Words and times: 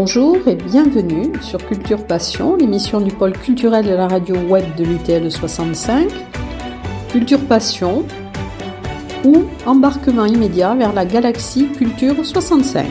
Bonjour 0.00 0.46
et 0.46 0.54
bienvenue 0.54 1.32
sur 1.42 1.58
Culture 1.66 2.06
Passion, 2.06 2.54
l'émission 2.54 3.00
du 3.00 3.10
pôle 3.10 3.32
culturel 3.32 3.84
de 3.84 3.94
la 3.94 4.06
radio 4.06 4.36
web 4.36 4.64
de 4.76 4.84
l'UTL 4.84 5.28
65. 5.28 6.08
Culture 7.10 7.44
Passion 7.48 8.06
ou 9.24 9.46
embarquement 9.66 10.24
immédiat 10.24 10.76
vers 10.76 10.92
la 10.92 11.04
galaxie 11.04 11.72
Culture 11.72 12.24
65. 12.24 12.86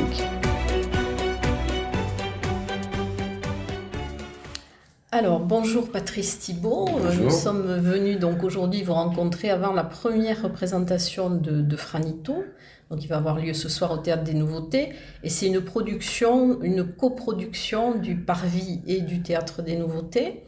Alors 5.13 5.39
bonjour 5.39 5.89
Patrice 5.89 6.39
Thibault, 6.39 6.89
nous 7.23 7.29
sommes 7.29 7.77
venus 7.79 8.19
donc 8.19 8.43
aujourd'hui 8.43 8.83
vous 8.83 8.93
rencontrer 8.93 9.49
avant 9.49 9.71
la 9.71 9.85
première 9.85 10.43
représentation 10.43 11.29
de, 11.29 11.61
de 11.61 11.75
Franito, 11.77 12.43
donc 12.89 13.03
il 13.03 13.07
va 13.07 13.17
avoir 13.17 13.37
lieu 13.37 13.53
ce 13.53 13.69
soir 13.69 13.91
au 13.91 13.97
Théâtre 13.97 14.23
des 14.23 14.33
Nouveautés. 14.33 14.89
Et 15.23 15.29
c'est 15.29 15.47
une 15.47 15.61
production, 15.61 16.61
une 16.61 16.85
coproduction 16.85 17.95
du 17.95 18.15
Parvis 18.15 18.81
et 18.87 19.01
du 19.01 19.21
Théâtre 19.21 19.61
des 19.61 19.75
Nouveautés. 19.75 20.43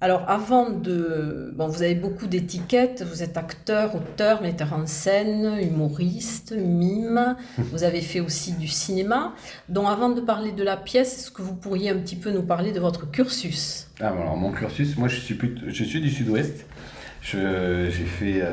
Alors 0.00 0.28
avant 0.28 0.68
de... 0.68 1.54
Bon, 1.56 1.66
vous 1.66 1.82
avez 1.82 1.94
beaucoup 1.94 2.26
d'étiquettes, 2.26 3.02
vous 3.10 3.22
êtes 3.22 3.38
acteur, 3.38 3.94
auteur, 3.94 4.42
metteur 4.42 4.74
en 4.74 4.86
scène, 4.86 5.58
humoriste, 5.62 6.52
mime, 6.52 7.36
vous 7.56 7.84
avez 7.84 8.02
fait 8.02 8.20
aussi 8.20 8.52
du 8.52 8.68
cinéma. 8.68 9.32
Donc 9.70 9.88
avant 9.88 10.10
de 10.10 10.20
parler 10.20 10.52
de 10.52 10.62
la 10.62 10.76
pièce, 10.76 11.16
est-ce 11.16 11.30
que 11.30 11.40
vous 11.40 11.54
pourriez 11.54 11.88
un 11.88 11.96
petit 11.96 12.16
peu 12.16 12.30
nous 12.32 12.42
parler 12.42 12.72
de 12.72 12.80
votre 12.80 13.10
cursus? 13.10 13.86
Ah, 13.98 14.08
Alors 14.08 14.36
mon 14.36 14.52
cursus, 14.52 14.98
moi 14.98 15.08
je 15.08 15.18
suis, 15.20 15.38
je 15.68 15.84
suis 15.84 16.02
du 16.02 16.10
sud-ouest. 16.10 16.66
J'ai 17.24 17.90
fait 17.90 18.42
euh, 18.42 18.52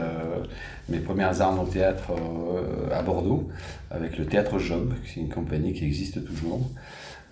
mes 0.88 1.00
premières 1.00 1.41
armes 1.41 1.59
au 1.59 1.66
théâtre 1.66 2.11
euh, 2.11 2.97
à 2.97 3.02
Bordeaux 3.02 3.50
avec 3.89 4.17
le 4.17 4.25
Théâtre 4.25 4.59
Job, 4.59 4.94
qui 5.05 5.19
est 5.19 5.23
une 5.23 5.30
compagnie 5.30 5.73
qui 5.73 5.86
existe 5.86 6.25
toujours. 6.25 6.69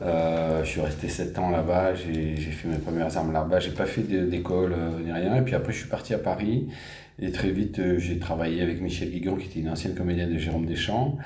Euh, 0.02 0.64
je 0.66 0.70
suis 0.70 0.82
resté 0.82 1.08
7 1.08 1.40
ans 1.40 1.50
là-bas, 1.50 1.96
j'ai 1.96 2.36
fait 2.36 2.68
mes 2.68 2.78
premières 2.78 3.16
armes 3.18 3.32
là-bas. 3.32 3.60
J'ai 3.60 3.72
pas 3.72 3.86
fait 3.86 4.02
d'école 4.02 4.76
ni 5.04 5.12
rien. 5.12 5.36
Et 5.38 5.42
puis 5.42 5.56
après, 5.56 5.72
je 5.72 5.80
suis 5.80 5.88
parti 5.88 6.14
à 6.14 6.18
Paris 6.18 6.68
et 7.22 7.32
très 7.32 7.50
vite, 7.50 7.80
euh, 7.80 8.00
j'ai 8.00 8.18
travaillé 8.20 8.62
avec 8.62 8.82
Michel 8.82 9.10
Guigon, 9.10 9.36
qui 9.36 9.48
était 9.48 9.60
une 9.60 9.70
ancienne 9.70 9.96
comédienne 9.96 10.34
de 10.34 10.38
Jérôme 10.38 10.66
Deschamps. 10.66 11.18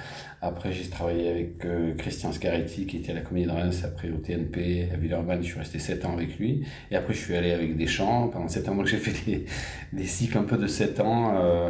Après, 0.41 0.73
j'ai 0.73 0.89
travaillé 0.89 1.29
avec 1.29 1.63
euh, 1.65 1.93
Christian 1.95 2.31
Scaretti, 2.31 2.85
qui 2.85 2.97
était 2.97 3.11
à 3.11 3.15
la 3.15 3.21
Comédie 3.21 3.45
de 3.45 3.51
Reims, 3.51 3.83
après 3.85 4.09
au 4.09 4.17
TNP, 4.17 4.89
à 4.93 4.97
Villeurbanne. 4.97 5.41
Je 5.41 5.47
suis 5.47 5.59
resté 5.59 5.79
7 5.79 6.05
ans 6.05 6.13
avec 6.13 6.37
lui. 6.37 6.65
Et 6.91 6.95
après, 6.95 7.13
je 7.13 7.19
suis 7.19 7.35
allé 7.35 7.51
avec 7.51 7.77
Deschamps. 7.77 8.27
Pendant 8.27 8.47
7 8.47 8.69
ans, 8.69 8.75
donc 8.75 8.87
j'ai 8.87 8.97
fait 8.97 9.13
des, 9.25 9.45
des, 9.93 10.05
cycles 10.05 10.37
un 10.37 10.43
peu 10.43 10.57
de 10.57 10.67
7 10.67 10.99
ans, 10.99 11.35
euh, 11.37 11.69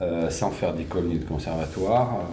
euh, 0.00 0.30
sans 0.30 0.50
faire 0.50 0.74
d'école 0.74 1.04
ni 1.04 1.18
de 1.18 1.24
conservatoire. 1.24 2.26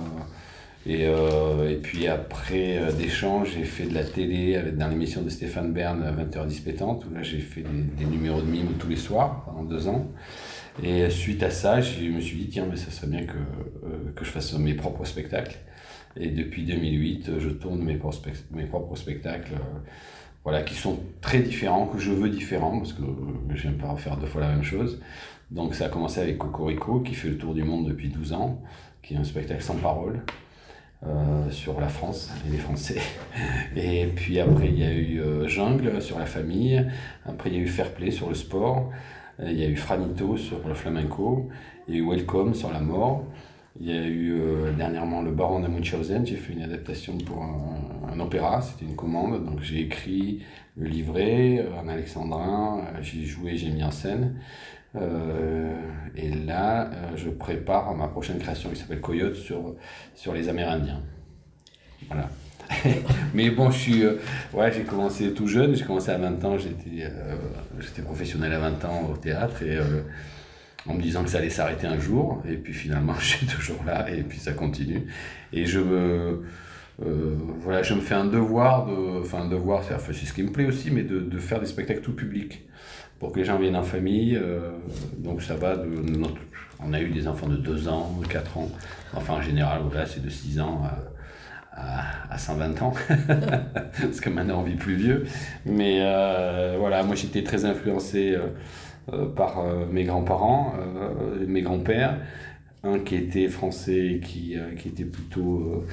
Et, 0.86 1.06
euh, 1.06 1.70
et, 1.70 1.76
puis 1.76 2.08
après 2.08 2.80
Deschamps, 2.98 3.44
j'ai 3.44 3.66
fait 3.66 3.84
de 3.84 3.94
la 3.94 4.06
télé 4.06 4.60
dans 4.72 4.88
l'émission 4.88 5.22
de 5.22 5.30
Stéphane 5.30 5.74
Bern, 5.74 6.02
20h10 6.02 6.64
pétante, 6.64 7.06
où 7.06 7.14
là 7.14 7.24
j'ai 7.24 7.40
fait 7.40 7.62
des, 7.62 8.06
des, 8.06 8.10
numéros 8.10 8.40
de 8.40 8.48
mime 8.48 8.70
tous 8.80 8.88
les 8.88 8.96
soirs 8.96 9.44
pendant 9.46 9.64
deux 9.64 9.90
ans. 9.90 10.08
Et 10.84 11.10
suite 11.10 11.42
à 11.44 11.50
ça, 11.50 11.82
je 11.82 12.04
me 12.10 12.20
suis 12.20 12.38
dit, 12.38 12.50
tiens, 12.50 12.68
mais 12.70 12.76
ça 12.76 12.92
serait 12.92 13.08
bien 13.08 13.26
que, 13.26 13.34
euh, 13.34 14.12
que 14.16 14.24
je 14.24 14.30
fasse 14.30 14.54
mes 14.58 14.74
propres 14.74 15.06
spectacles. 15.06 15.58
Et 16.16 16.30
depuis 16.30 16.64
2008, 16.66 17.40
je 17.40 17.50
tourne 17.50 17.84
mes, 17.84 17.96
propres 17.96 18.96
spectacles, 18.96 19.54
euh, 19.54 19.80
voilà, 20.44 20.64
qui 20.64 20.76
sont 20.76 21.00
très 21.22 21.40
différents, 21.40 21.88
que 21.88 22.00
je 22.00 22.12
veux 22.12 22.30
différents, 22.30 22.78
parce 22.80 22.94
que 22.94 23.04
euh, 23.04 23.56
j'aime 23.56 23.78
pas 23.78 23.96
faire 23.98 24.18
deux 24.18 24.28
fois 24.28 24.42
la 24.42 24.50
même 24.50 24.64
chose. 24.64 25.02
Donc 25.52 25.76
ça 25.76 25.86
a 25.86 25.90
commencé 25.90 26.20
avec 26.22 26.38
Cocorico, 26.38 27.00
qui 27.00 27.16
fait 27.16 27.30
le 27.30 27.38
tour 27.38 27.54
du 27.54 27.64
monde 27.64 27.88
depuis 27.88 28.10
12 28.10 28.34
ans, 28.34 28.62
qui 29.02 29.14
est 29.14 29.18
un 29.18 29.24
spectacle 29.24 29.62
sans 29.64 29.76
parole. 29.76 30.22
Euh, 31.06 31.52
sur 31.52 31.80
la 31.80 31.90
France 31.90 32.32
et 32.48 32.52
les 32.52 32.58
Français. 32.58 33.00
Et 33.76 34.08
puis 34.16 34.40
après, 34.40 34.68
il 34.70 34.80
y 34.80 34.84
a 34.84 34.92
eu 34.92 35.22
euh, 35.22 35.48
Jungle 35.48 36.02
sur 36.02 36.18
la 36.18 36.26
famille. 36.26 36.84
Après, 37.24 37.52
il 37.52 37.56
y 37.56 37.60
a 37.60 37.62
eu 37.62 37.68
Fair 37.68 37.94
Play 37.94 38.10
sur 38.10 38.30
le 38.30 38.34
sport. 38.34 38.90
Euh, 39.40 39.52
il 39.52 39.60
y 39.60 39.64
a 39.64 39.68
eu 39.68 39.76
Franito 39.76 40.38
sur 40.38 40.68
le 40.68 40.74
flamenco, 40.74 41.50
il 41.88 41.96
y 41.96 41.98
a 41.98 42.02
eu 42.02 42.10
Welcome 42.10 42.54
sur 42.54 42.72
la 42.72 42.80
mort, 42.80 43.24
il 43.80 43.88
y 43.88 43.92
a 43.92 44.06
eu 44.06 44.40
euh, 44.40 44.72
dernièrement 44.74 45.22
Le 45.22 45.32
Baron 45.32 45.60
de 45.60 45.68
Munchausen, 45.68 46.26
j'ai 46.26 46.36
fait 46.36 46.54
une 46.54 46.64
adaptation 46.64 47.18
pour 47.20 47.44
un, 47.44 48.20
opéra, 48.20 48.62
c'était 48.62 48.86
une 48.86 48.96
commande, 48.96 49.46
donc 49.46 49.62
j'ai 49.62 49.82
écrit 49.82 50.42
le 50.76 50.88
livret 50.88 51.68
en 51.80 51.88
alexandrin, 51.88 52.80
euh, 52.80 53.02
j'ai 53.02 53.26
joué, 53.26 53.58
j'ai 53.58 53.70
mis 53.70 53.84
en 53.84 53.92
scène. 53.92 54.40
et 56.16 56.30
là, 56.48 56.90
je 57.16 57.30
prépare 57.30 57.94
ma 57.96 58.08
prochaine 58.08 58.40
création 58.40 58.72
qui 58.72 58.78
s'appelle 58.78 59.02
Coyote 59.02 59.36
sur, 59.36 59.76
sur 60.16 60.34
les 60.34 60.50
Amérindiens. 60.50 61.04
Voilà. 62.08 62.30
mais 63.34 63.50
bon, 63.50 63.72
je 63.72 64.04
euh, 64.04 64.20
ouais, 64.54 64.72
j'ai 64.72 64.84
commencé 64.84 65.34
tout 65.34 65.48
jeune, 65.48 65.76
j'ai 65.76 65.86
commencé 65.86 66.12
à 66.12 66.18
20 66.18 66.44
ans, 66.46 66.58
j'étais, 66.58 67.06
euh, 67.06 67.36
j'étais 67.80 68.02
professionnel 68.02 68.54
à 68.54 68.60
20 68.60 68.86
ans 68.86 69.10
au 69.12 69.18
théâtre 69.18 69.64
et 69.64 69.78
euh, 69.78 70.02
en 70.88 70.94
me 70.94 71.02
disant 71.02 71.24
que 71.24 71.30
ça 71.30 71.40
allait 71.40 71.50
s'arrêter 71.50 71.88
un 71.88 72.00
jour, 72.00 72.42
et 72.48 72.56
puis 72.56 72.74
finalement 72.74 73.14
je 73.20 73.26
suis 73.26 73.46
toujours 73.46 73.84
là 73.86 74.10
et 74.10 74.22
puis 74.24 74.40
ça 74.40 74.54
continue. 74.54 75.08
Et 75.54 75.66
je 75.66 75.80
me, 75.80 76.44
voilà, 77.00 77.84
je 77.84 77.94
me 77.94 78.02
fais 78.02 78.16
un 78.16 78.26
devoir 78.26 78.86
de, 78.86 79.50
devoir, 79.50 79.84
c'est 79.84 80.14
ce 80.14 80.34
qui 80.34 80.44
me 80.44 80.52
plaît 80.52 80.66
aussi, 80.66 80.92
mais 80.92 81.04
de, 81.04 81.20
de, 81.20 81.38
faire 81.38 81.60
des 81.60 81.68
spectacles 81.68 82.02
tout 82.02 82.16
public 82.16 82.68
pour 83.20 83.32
que 83.32 83.40
les 83.40 83.46
gens 83.46 83.58
viennent 83.58 83.76
en 83.76 83.84
famille. 83.84 84.40
donc 85.18 85.42
ça 85.42 85.56
va 85.56 85.78
de 85.78 85.88
on 86.80 86.94
a 86.94 87.02
eu 87.02 87.10
des 87.10 87.28
enfants 87.28 87.48
de 87.48 87.56
2 87.56 87.88
ans, 87.88 88.16
de 88.22 88.28
4 88.28 88.58
ans, 88.58 88.70
enfin 89.16 89.34
en 89.34 89.42
général, 89.42 89.82
voilà, 89.90 90.06
c'est 90.06 90.24
de 90.24 90.30
6 90.30 90.60
ans 90.60 90.84
à, 91.78 92.38
120 92.38 92.82
ans, 92.82 92.94
parce 94.02 94.20
que 94.20 94.30
maintenant 94.30 94.62
on 94.62 94.64
vit 94.64 94.76
plus 94.76 94.96
vieux. 94.96 95.26
Mais 95.66 96.00
euh, 96.02 96.76
voilà, 96.80 97.04
moi 97.04 97.16
j'étais 97.16 97.44
très 97.44 97.66
influencé 97.66 98.36
euh, 98.36 98.48
euh, 99.14 99.26
par 99.28 99.64
mes 99.92 100.04
grands-parents, 100.04 100.74
mes 101.46 101.62
grands-pères, 101.62 102.20
un 102.84 103.00
qui 103.00 103.16
était 103.16 103.48
français 103.48 104.20
qui, 104.24 104.56
qui 104.78 104.90
était 104.90 105.06
plutôt 105.06 105.86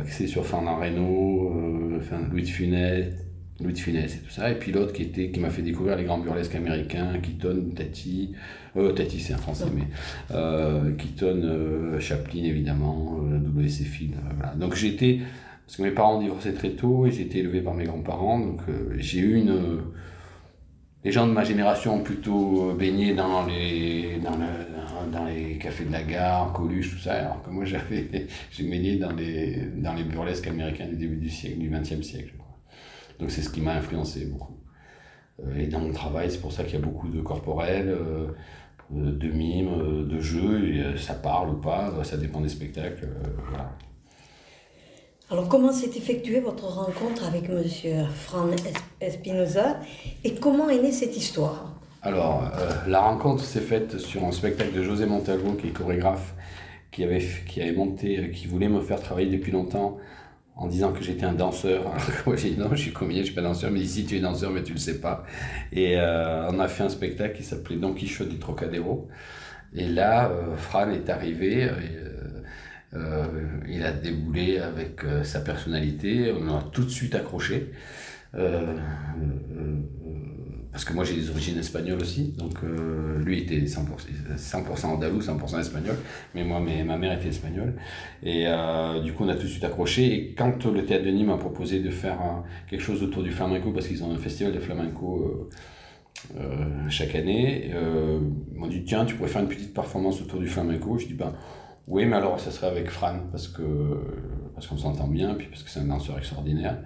axé 0.00 0.26
sur 0.26 0.44
Fernand 0.44 0.76
Reynaud, 0.76 2.00
Louis 2.30 2.42
de 2.42 2.48
Funès, 2.48 3.14
Louis 3.60 3.72
de 3.72 3.78
Funès 3.78 4.12
et 4.12 4.18
tout 4.18 4.30
ça, 4.30 4.50
et 4.50 4.58
puis 4.58 4.72
l'autre 4.72 4.92
qui, 4.92 5.02
était, 5.02 5.30
qui 5.30 5.38
m'a 5.38 5.48
fait 5.48 5.62
découvrir 5.62 5.96
les 5.96 6.02
grands 6.02 6.18
burlesques 6.18 6.56
américains, 6.56 7.12
Keaton, 7.22 7.70
Tati, 7.76 8.32
euh, 8.76 8.92
Tati 8.92 9.20
c'est 9.20 9.32
un 9.32 9.38
français, 9.38 9.66
mais 9.72 9.84
euh, 10.32 10.92
Keaton, 10.96 11.40
euh, 11.44 12.00
Chaplin 12.00 12.42
évidemment, 12.42 13.20
euh, 13.22 13.38
W.C. 13.38 13.84
Field, 13.84 14.14
euh, 14.14 14.32
voilà. 14.36 14.54
Donc 14.56 14.74
j'étais, 14.74 15.20
parce 15.66 15.76
que 15.76 15.82
mes 15.82 15.92
parents 15.92 16.16
ont 16.16 16.20
divorcé 16.20 16.52
très 16.52 16.70
tôt 16.70 17.06
et 17.06 17.12
j'ai 17.12 17.22
été 17.22 17.38
élevé 17.38 17.60
par 17.60 17.74
mes 17.74 17.84
grands-parents, 17.84 18.40
donc 18.40 18.60
j'ai 18.98 19.20
eu 19.20 19.36
une... 19.36 19.82
les 21.04 21.12
gens 21.12 21.28
de 21.28 21.32
ma 21.32 21.44
génération 21.44 21.94
ont 21.94 22.02
plutôt 22.02 22.72
baigné 22.72 23.14
dans 23.14 23.46
les, 23.46 24.18
dans, 24.20 24.36
le, 24.36 25.12
dans, 25.12 25.26
les 25.26 25.58
cafés 25.58 25.84
de 25.84 25.92
la 25.92 26.02
gare, 26.02 26.52
Coluche, 26.52 26.90
tout 26.90 26.98
ça, 26.98 27.12
alors 27.14 27.40
que 27.40 27.50
moi 27.50 27.64
j'avais, 27.66 28.26
j'ai 28.50 28.68
baigné 28.68 28.96
dans 28.96 29.12
les, 29.12 29.68
dans 29.76 29.94
les 29.94 30.02
burlesques 30.02 30.48
américains 30.48 30.88
du 30.88 30.96
début 30.96 31.16
du 31.16 31.30
siècle, 31.30 31.58
du 31.58 31.70
XXe 31.70 32.02
siècle. 32.02 32.34
Donc 33.18 33.30
c'est 33.30 33.42
ce 33.42 33.50
qui 33.50 33.60
m'a 33.60 33.74
influencé 33.74 34.26
beaucoup. 34.26 34.54
Euh, 35.42 35.58
et 35.58 35.66
dans 35.66 35.80
mon 35.80 35.92
travail, 35.92 36.30
c'est 36.30 36.40
pour 36.40 36.52
ça 36.52 36.64
qu'il 36.64 36.74
y 36.74 36.82
a 36.82 36.84
beaucoup 36.84 37.08
de 37.08 37.20
corporels, 37.20 37.88
euh, 37.88 38.28
de 38.90 39.28
mimes, 39.28 39.68
euh, 39.68 40.04
de 40.04 40.20
jeux, 40.20 40.68
et 40.68 40.98
ça 40.98 41.14
parle 41.14 41.50
ou 41.50 41.56
pas, 41.56 41.92
ça 42.04 42.16
dépend 42.16 42.40
des 42.40 42.48
spectacles. 42.48 43.08
Voilà. 43.48 43.70
Alors, 45.30 45.48
comment 45.48 45.72
s'est 45.72 45.90
effectuée 45.96 46.40
votre 46.40 46.66
rencontre 46.66 47.24
avec 47.26 47.48
M. 47.48 48.06
Fran 48.14 48.50
Espinoza 49.00 49.80
et 50.22 50.34
comment 50.34 50.68
est 50.68 50.80
née 50.80 50.92
cette 50.92 51.16
histoire? 51.16 51.72
Alors, 52.02 52.52
la 52.86 53.00
rencontre 53.00 53.42
s'est 53.42 53.60
faite 53.62 53.98
sur 53.98 54.22
un 54.24 54.32
spectacle 54.32 54.74
de 54.74 54.82
José 54.82 55.06
Montalvo, 55.06 55.54
qui 55.54 55.68
est 55.68 55.70
chorégraphe, 55.70 56.34
qui 56.92 57.02
avait, 57.02 57.24
qui 57.48 57.62
avait 57.62 57.72
monté, 57.72 58.30
qui 58.32 58.46
voulait 58.46 58.68
me 58.68 58.82
faire 58.82 59.00
travailler 59.00 59.34
depuis 59.34 59.50
longtemps 59.50 59.96
en 60.56 60.68
disant 60.68 60.92
que 60.92 61.02
j'étais 61.02 61.24
un 61.24 61.32
danseur. 61.32 61.92
moi 62.26 62.36
j'ai 62.36 62.50
dit 62.50 62.58
non, 62.58 62.70
je 62.72 62.82
suis 62.82 62.92
comédien, 62.92 63.22
je 63.22 63.26
suis 63.26 63.34
pas 63.34 63.42
danseur. 63.42 63.70
Mais 63.70 63.80
ici 63.80 64.04
tu 64.04 64.16
es 64.16 64.20
danseur, 64.20 64.50
mais 64.50 64.62
tu 64.62 64.72
le 64.72 64.78
sais 64.78 65.00
pas. 65.00 65.24
Et 65.72 65.98
euh, 65.98 66.48
on 66.50 66.58
a 66.58 66.68
fait 66.68 66.84
un 66.84 66.88
spectacle 66.88 67.36
qui 67.36 67.42
s'appelait 67.42 67.76
Don 67.76 67.92
Quichotte 67.94 68.28
du 68.28 68.38
Trocadéro. 68.38 69.08
Et 69.74 69.88
là, 69.88 70.30
euh, 70.30 70.56
Fran 70.56 70.90
est 70.90 71.10
arrivé. 71.10 71.68
Euh, 72.94 73.26
il 73.68 73.82
a 73.84 73.92
déboulé 73.92 74.58
avec 74.58 75.00
sa 75.24 75.40
personnalité. 75.40 76.32
On 76.32 76.56
a 76.56 76.62
tout 76.72 76.84
de 76.84 76.90
suite 76.90 77.14
accroché 77.14 77.72
parce 80.74 80.84
que 80.84 80.92
moi 80.92 81.04
j'ai 81.04 81.14
des 81.14 81.30
origines 81.30 81.56
espagnoles 81.56 82.00
aussi, 82.00 82.34
donc 82.36 82.54
euh, 82.64 83.22
lui 83.22 83.38
était 83.38 83.60
100%, 83.60 83.86
100% 84.36 84.86
andalou, 84.86 85.20
100% 85.20 85.60
espagnol, 85.60 85.94
mais 86.34 86.42
moi 86.42 86.58
ma 86.58 86.96
mère 86.96 87.16
était 87.16 87.28
espagnole, 87.28 87.76
et 88.24 88.48
euh, 88.48 89.00
du 89.00 89.12
coup 89.12 89.22
on 89.22 89.28
a 89.28 89.36
tout 89.36 89.44
de 89.44 89.46
suite 89.46 89.62
accroché, 89.62 90.12
et 90.12 90.34
quand 90.34 90.64
le 90.64 90.84
théâtre 90.84 91.04
de 91.04 91.10
Nîmes 91.10 91.28
m'a 91.28 91.36
proposé 91.36 91.78
de 91.78 91.90
faire 91.90 92.18
quelque 92.68 92.80
chose 92.80 93.04
autour 93.04 93.22
du 93.22 93.30
flamenco, 93.30 93.70
parce 93.70 93.86
qu'ils 93.86 94.02
ont 94.02 94.12
un 94.12 94.18
festival 94.18 94.52
de 94.52 94.58
flamenco 94.58 95.48
euh, 96.40 96.88
chaque 96.88 97.14
année, 97.14 97.70
ils 97.70 98.58
m'ont 98.58 98.66
dit 98.66 98.82
tiens 98.82 99.04
tu 99.04 99.14
pourrais 99.14 99.28
faire 99.28 99.42
une 99.42 99.48
petite 99.48 99.72
performance 99.72 100.20
autour 100.20 100.40
du 100.40 100.48
flamenco, 100.48 100.98
je 100.98 101.06
dis 101.06 101.14
ben 101.14 101.34
Oui, 101.86 102.04
mais 102.04 102.16
alors 102.16 102.40
ça 102.40 102.50
serait 102.50 102.66
avec 102.66 102.90
Fran, 102.90 103.20
parce 103.30 103.46
que 103.46 103.62
parce 104.56 104.66
qu'on 104.66 104.78
s'entend 104.78 105.06
bien, 105.06 105.34
puis 105.34 105.46
parce 105.46 105.62
que 105.62 105.70
c'est 105.70 105.80
un 105.80 105.86
danseur 105.86 106.18
extraordinaire. 106.18 106.78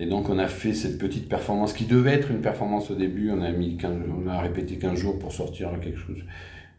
Et 0.00 0.06
donc 0.06 0.28
on 0.28 0.38
a 0.38 0.48
fait 0.48 0.74
cette 0.74 0.98
petite 0.98 1.28
performance 1.28 1.72
qui 1.72 1.84
devait 1.84 2.12
être 2.12 2.30
une 2.30 2.40
performance 2.40 2.90
au 2.90 2.94
début. 2.94 3.30
On 3.30 3.42
a 3.42 3.50
mis 3.50 3.76
on 3.84 4.28
a 4.28 4.40
répété 4.40 4.76
15 4.76 4.98
jours 4.98 5.18
pour 5.18 5.32
sortir 5.32 5.70
quelque 5.80 5.98
chose, 5.98 6.18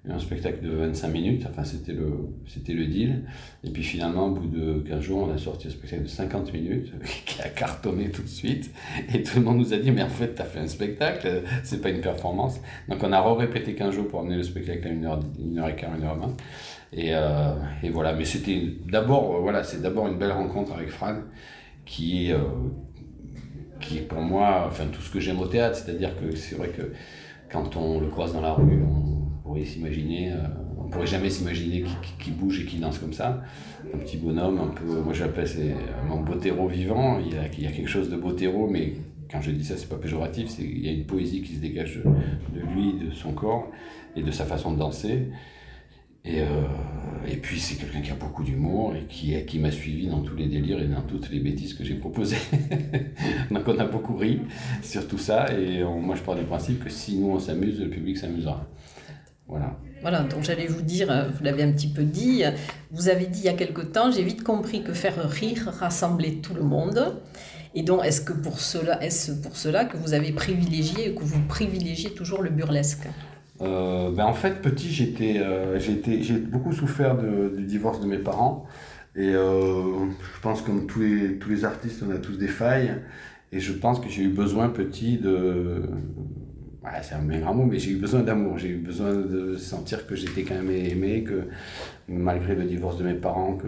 un 0.10 0.19
spectacle 0.19 0.62
de 0.62 0.69
25 0.69 1.07
minutes. 1.10 1.45
Enfin 1.50 1.63
c'était 1.63 1.94
le 1.94 2.12
c'était 2.48 2.74
le 2.74 2.86
deal. 2.86 3.24
Et 3.63 3.69
puis 3.69 3.83
finalement 3.83 4.27
au 4.27 4.31
bout 4.31 4.48
de 4.48 4.83
15 4.88 5.01
jours 5.01 5.27
on 5.30 5.33
a 5.33 5.38
sorti 5.38 5.68
un 5.68 5.71
spectacle 5.71 6.04
de 6.04 6.07
50 6.07 6.54
minutes 6.54 6.94
qui 7.25 7.42
a 7.42 7.50
cartonné 7.50 8.10
tout 8.10 8.24
de 8.24 8.27
suite. 8.27 8.71
Et 9.13 9.24
tout 9.24 9.39
le 9.39 9.45
monde 9.45 9.57
nous 9.57 9.74
a 9.74 9.77
dit 9.77 9.92
mais 9.92 10.04
en 10.04 10.10
fait 10.10 10.36
tu 10.36 10.42
as 10.42 10.45
fait 10.45 10.60
un 10.60 10.68
spectacle, 10.68 11.44
c'est 11.63 11.81
pas 11.81 11.89
une 11.89 12.01
performance. 12.01 12.60
Donc 12.89 13.00
on 13.04 13.12
a 13.12 13.33
répété 13.36 13.74
15 13.74 13.94
jours 13.95 14.07
pour 14.07 14.21
amener 14.21 14.38
le 14.38 14.44
spectacle 14.44 14.88
à 14.88 14.92
1h, 14.92 15.19
1h15, 15.39 16.01
1h20. 16.01 16.33
Et, 16.95 17.10
euh, 17.13 17.56
et 17.81 17.89
voilà, 17.89 18.13
mais 18.13 18.25
c'était 18.25 18.62
d'abord, 18.86 19.42
voilà, 19.42 19.63
c'est 19.63 19.81
d'abord 19.81 20.07
une 20.07 20.18
belle 20.18 20.31
rencontre 20.31 20.74
avec 20.74 20.89
Fran, 20.89 21.15
qui 21.86 22.31
euh, 22.31 22.38
qui 23.83 23.97
est 24.00 24.01
pour 24.01 24.21
moi, 24.21 24.65
enfin 24.68 24.85
tout 24.91 25.01
ce 25.01 25.12
que 25.12 25.19
j'aime 25.19 25.39
au 25.39 25.47
théâtre, 25.47 25.77
c'est-à-dire 25.77 26.12
que 26.19 26.35
c'est 26.35 26.56
vrai 26.56 26.69
que 26.69 26.94
quand 27.51 27.77
on 27.77 28.00
le 28.00 28.07
croise 28.07 28.33
dans 28.33 28.41
la 28.41 28.53
rue, 28.53 28.81
on 28.83 29.44
pourrait 29.44 29.65
s'imaginer, 29.65 30.31
euh, 30.31 30.38
on 30.80 30.89
pourrait 30.89 31.07
jamais 31.07 31.30
s'imaginer 31.30 31.83
qu'il 32.19 32.35
bouge 32.35 32.62
et 32.62 32.65
qu'il 32.65 32.80
danse 32.80 32.97
comme 32.97 33.13
ça. 33.13 33.41
Un 33.94 33.97
petit 33.97 34.18
bonhomme, 34.18 34.59
un 34.59 34.68
peu, 34.68 35.01
moi 35.01 35.13
j'appelle 35.13 35.47
c'est 35.47 35.75
un 36.12 36.15
botéro 36.18 36.68
vivant. 36.68 37.19
Il 37.19 37.33
y, 37.33 37.68
a, 37.68 37.71
quelque 37.71 37.89
chose 37.89 38.09
de 38.09 38.18
botéro, 38.18 38.68
mais 38.68 38.94
quand 39.31 39.41
je 39.41 39.51
dis 39.51 39.65
ça, 39.65 39.77
c'est 39.77 39.89
pas 39.89 39.97
péjoratif. 39.97 40.50
Il 40.59 40.86
y 40.86 40.89
a 40.89 40.91
une 40.91 41.06
poésie 41.06 41.41
qui 41.41 41.56
se 41.56 41.59
dégage 41.59 42.01
de 42.03 42.59
lui, 42.59 42.94
de 42.94 43.12
son 43.12 43.33
corps 43.33 43.69
et 44.15 44.21
de 44.21 44.31
sa 44.31 44.45
façon 44.45 44.71
de 44.71 44.79
danser. 44.79 45.29
Et, 46.25 46.41
euh, 46.41 46.45
et 47.27 47.35
puis 47.35 47.59
c'est 47.59 47.75
quelqu'un 47.75 48.01
qui 48.01 48.11
a 48.11 48.15
beaucoup 48.15 48.43
d'humour 48.43 48.95
et 48.95 49.05
qui, 49.05 49.35
qui 49.45 49.59
m'a 49.59 49.71
suivi 49.71 50.07
dans 50.07 50.21
tous 50.21 50.35
les 50.35 50.47
délires 50.47 50.81
et 50.81 50.87
dans 50.87 51.01
toutes 51.01 51.29
les 51.29 51.39
bêtises 51.39 51.73
que 51.73 51.83
j'ai 51.83 51.95
proposées. 51.95 52.37
Donc 53.51 53.67
on 53.67 53.77
a 53.77 53.85
beaucoup 53.85 54.15
ri 54.15 54.41
sur 54.81 55.07
tout 55.07 55.17
ça 55.17 55.47
et 55.53 55.83
moi 55.83 56.15
je 56.15 56.21
pars 56.21 56.35
du 56.35 56.43
principe 56.45 56.83
que 56.83 56.89
si 56.89 57.17
nous 57.17 57.27
on 57.27 57.39
s'amuse, 57.39 57.79
le 57.79 57.89
public 57.89 58.17
s'amusera. 58.17 58.65
Voilà. 59.47 59.77
Voilà, 60.01 60.23
donc 60.23 60.43
j'allais 60.43 60.67
vous 60.67 60.81
dire, 60.81 61.09
euh, 61.11 61.29
vous 61.29 61.43
l'avez 61.43 61.63
un 61.63 61.71
petit 61.71 61.87
peu 61.87 62.03
dit, 62.03 62.43
vous 62.91 63.07
avez 63.07 63.25
dit 63.25 63.39
il 63.39 63.45
y 63.45 63.49
a 63.49 63.53
quelque 63.53 63.81
temps, 63.81 64.11
j'ai 64.11 64.23
vite 64.23 64.43
compris 64.43 64.83
que 64.83 64.93
faire 64.93 65.29
rire 65.29 65.71
rassemblait 65.79 66.39
tout 66.41 66.53
le 66.53 66.63
monde. 66.63 67.21
Et 67.75 67.83
donc, 67.83 68.05
est-ce 68.05 68.21
que 68.21 68.33
pour 68.33 68.59
cela, 68.59 69.01
est-ce 69.01 69.31
pour 69.31 69.57
cela 69.57 69.85
que 69.85 69.97
vous 69.97 70.13
avez 70.13 70.31
privilégié, 70.31 71.15
que 71.15 71.23
vous 71.23 71.41
privilégiez 71.47 72.13
toujours 72.13 72.41
le 72.41 72.49
burlesque? 72.49 73.07
Euh, 73.63 74.12
ben 74.12 74.25
en 74.25 74.33
fait, 74.33 74.62
petit, 74.62 74.89
j'étais, 74.89 75.39
euh, 75.39 75.80
j'ai 75.80 76.38
beaucoup 76.38 76.74
souffert 76.74 77.18
du 77.18 77.63
divorce 77.63 78.00
de 78.01 78.07
mes 78.07 78.18
parents. 78.18 78.65
Et 79.15 79.33
euh, 79.36 80.06
je 80.36 80.42
pense 80.42 80.62
comme 80.62 80.88
tous 80.88 81.01
les, 81.01 81.38
tous 81.38 81.50
les 81.50 81.65
artistes, 81.65 82.04
on 82.07 82.12
a 82.12 82.18
tous 82.18 82.38
des 82.38 82.48
failles. 82.48 82.95
Et 83.51 83.60
je 83.60 83.74
pense 83.74 84.00
que 84.00 84.10
j'ai 84.10 84.24
eu 84.24 84.30
besoin 84.30 84.69
petit 84.69 85.18
de... 85.18 85.83
c'est 87.04 87.15
un 87.15 87.21
bien 87.21 87.39
grand 87.39 87.54
mot, 87.54 87.65
mais 87.65 87.77
j'ai 87.80 87.92
eu 87.92 87.98
besoin 87.98 88.21
d'amour. 88.21 88.57
J'ai 88.57 88.69
eu 88.69 88.77
besoin 88.77 89.13
de 89.13 89.56
sentir 89.57 90.07
que 90.07 90.15
j'étais 90.15 90.44
quand 90.44 90.56
même 90.56 90.71
aimé, 90.71 91.24
que 91.24 91.44
malgré 92.07 92.56
le 92.56 92.63
divorce 92.63 92.98
de 92.98 93.04
mes 93.04 93.13
parents, 93.13 93.56
que 93.56 93.68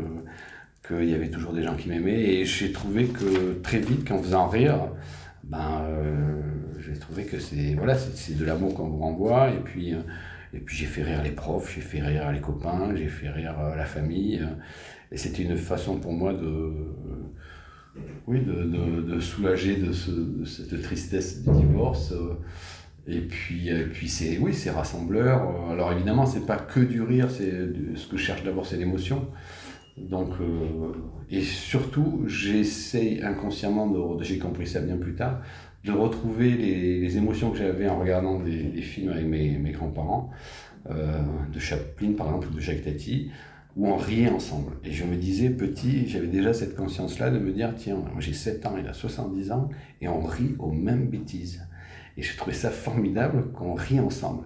qu'il 0.88 1.10
y 1.10 1.16
avait 1.16 1.30
toujours 1.30 1.54
des 1.54 1.64
gens 1.64 1.76
qui 1.76 1.90
m'aimaient. 1.90 2.22
Et 2.22 2.46
j'ai 2.46 2.72
trouvé 2.72 3.06
que 3.06 3.60
très 3.62 3.80
vite, 3.80 4.08
qu'en 4.08 4.20
faisant 4.20 4.48
rire, 4.48 4.80
ben, 5.44 5.82
euh, 5.84 6.42
j'ai 6.96 7.02
trouvé 7.02 7.26
que 7.26 7.40
c'est 7.40 7.74
voilà, 7.76 7.96
de 7.96 8.46
l'amour 8.46 8.74
qu'on 8.74 8.88
vous 8.88 9.00
renvoie. 9.00 9.52
Et 9.52 9.60
puis, 9.60 9.94
euh, 9.94 10.00
et 10.54 10.60
puis 10.60 10.78
j'ai 10.78 10.86
fait 10.86 11.04
rire 11.04 11.22
les 11.22 11.32
profs, 11.32 11.76
j'ai 11.76 11.82
fait 11.82 12.02
rire 12.02 12.32
les 12.32 12.40
copains, 12.40 12.96
j'ai 12.96 13.08
fait 13.08 13.30
rire 13.30 13.60
euh, 13.60 13.76
la 13.76 13.86
famille. 13.86 14.42
et 15.12 15.18
c'était 15.18 15.44
une 15.44 15.58
façon 15.58 16.00
pour 16.00 16.14
moi 16.14 16.34
de, 16.34 16.72
oui, 18.28 18.40
de, 18.40 18.64
de, 19.02 19.20
soulager 19.20 19.76
de, 19.76 19.92
ce, 19.92 20.12
de, 20.12 20.46
cette 20.46 20.82
tristesse 20.82 21.44
du 21.44 21.52
divorce. 21.52 22.14
Et 23.08 23.20
puis, 23.20 23.68
et 23.68 23.84
puis 23.84 24.08
c'est 24.08 24.38
oui, 24.38 24.54
c'est 24.54 24.72
rassembleur. 24.72 25.70
Alors 25.70 25.92
évidemment, 25.92 26.26
c'est 26.26 26.46
pas 26.46 26.58
que 26.58 26.80
du 26.80 27.02
rire. 27.02 27.30
C'est 27.30 27.52
ce 27.96 28.08
que 28.08 28.16
je 28.16 28.24
cherche 28.24 28.44
d'abord, 28.44 28.66
c'est 28.66 28.78
l'émotion. 28.78 29.28
Donc, 29.98 30.30
euh, 30.42 30.92
et 31.30 31.42
surtout, 31.42 32.24
j'essaye 32.28 33.22
inconsciemment, 33.24 33.88
de, 33.88 34.24
j'ai 34.24 34.40
compris 34.40 34.68
ça 34.68 34.82
bien 34.82 34.98
plus 34.98 35.16
tard, 35.16 35.42
de 35.86 35.92
retrouver 35.92 36.52
les, 36.52 37.18
émotions 37.18 37.52
que 37.52 37.58
j'avais 37.58 37.88
en 37.88 38.00
regardant 38.00 38.40
des, 38.40 38.82
films 38.82 39.12
avec 39.12 39.26
mes, 39.26 39.72
grands-parents, 39.72 40.32
euh, 40.90 41.22
de 41.54 41.60
Chaplin 41.60 42.14
par 42.14 42.28
exemple, 42.28 42.48
ou 42.48 42.56
de 42.56 42.60
Jacques 42.60 42.84
Tati, 42.84 43.32
où 43.76 43.88
on 43.88 43.96
riait 43.96 44.30
ensemble. 44.30 44.74
Et 44.84 44.92
je 44.92 45.04
me 45.04 45.16
disais, 45.16 45.50
petit, 45.50 46.08
j'avais 46.08 46.28
déjà 46.28 46.54
cette 46.54 46.76
conscience-là 46.76 47.30
de 47.30 47.38
me 47.38 47.52
dire, 47.52 47.74
tiens, 47.76 48.04
j'ai 48.20 48.34
7 48.34 48.66
ans, 48.66 48.76
il 48.80 48.88
a 48.88 48.94
70 48.94 49.52
ans, 49.52 49.70
et 50.02 50.08
on 50.08 50.22
rit 50.22 50.56
aux 50.60 50.72
mêmes 50.72 51.08
bêtises. 51.08 51.68
Et 52.18 52.24
je 52.24 52.36
trouvais 52.36 52.56
ça 52.56 52.72
formidable 52.72 53.52
qu'on 53.52 53.74
rit 53.74 54.00
ensemble. 54.00 54.46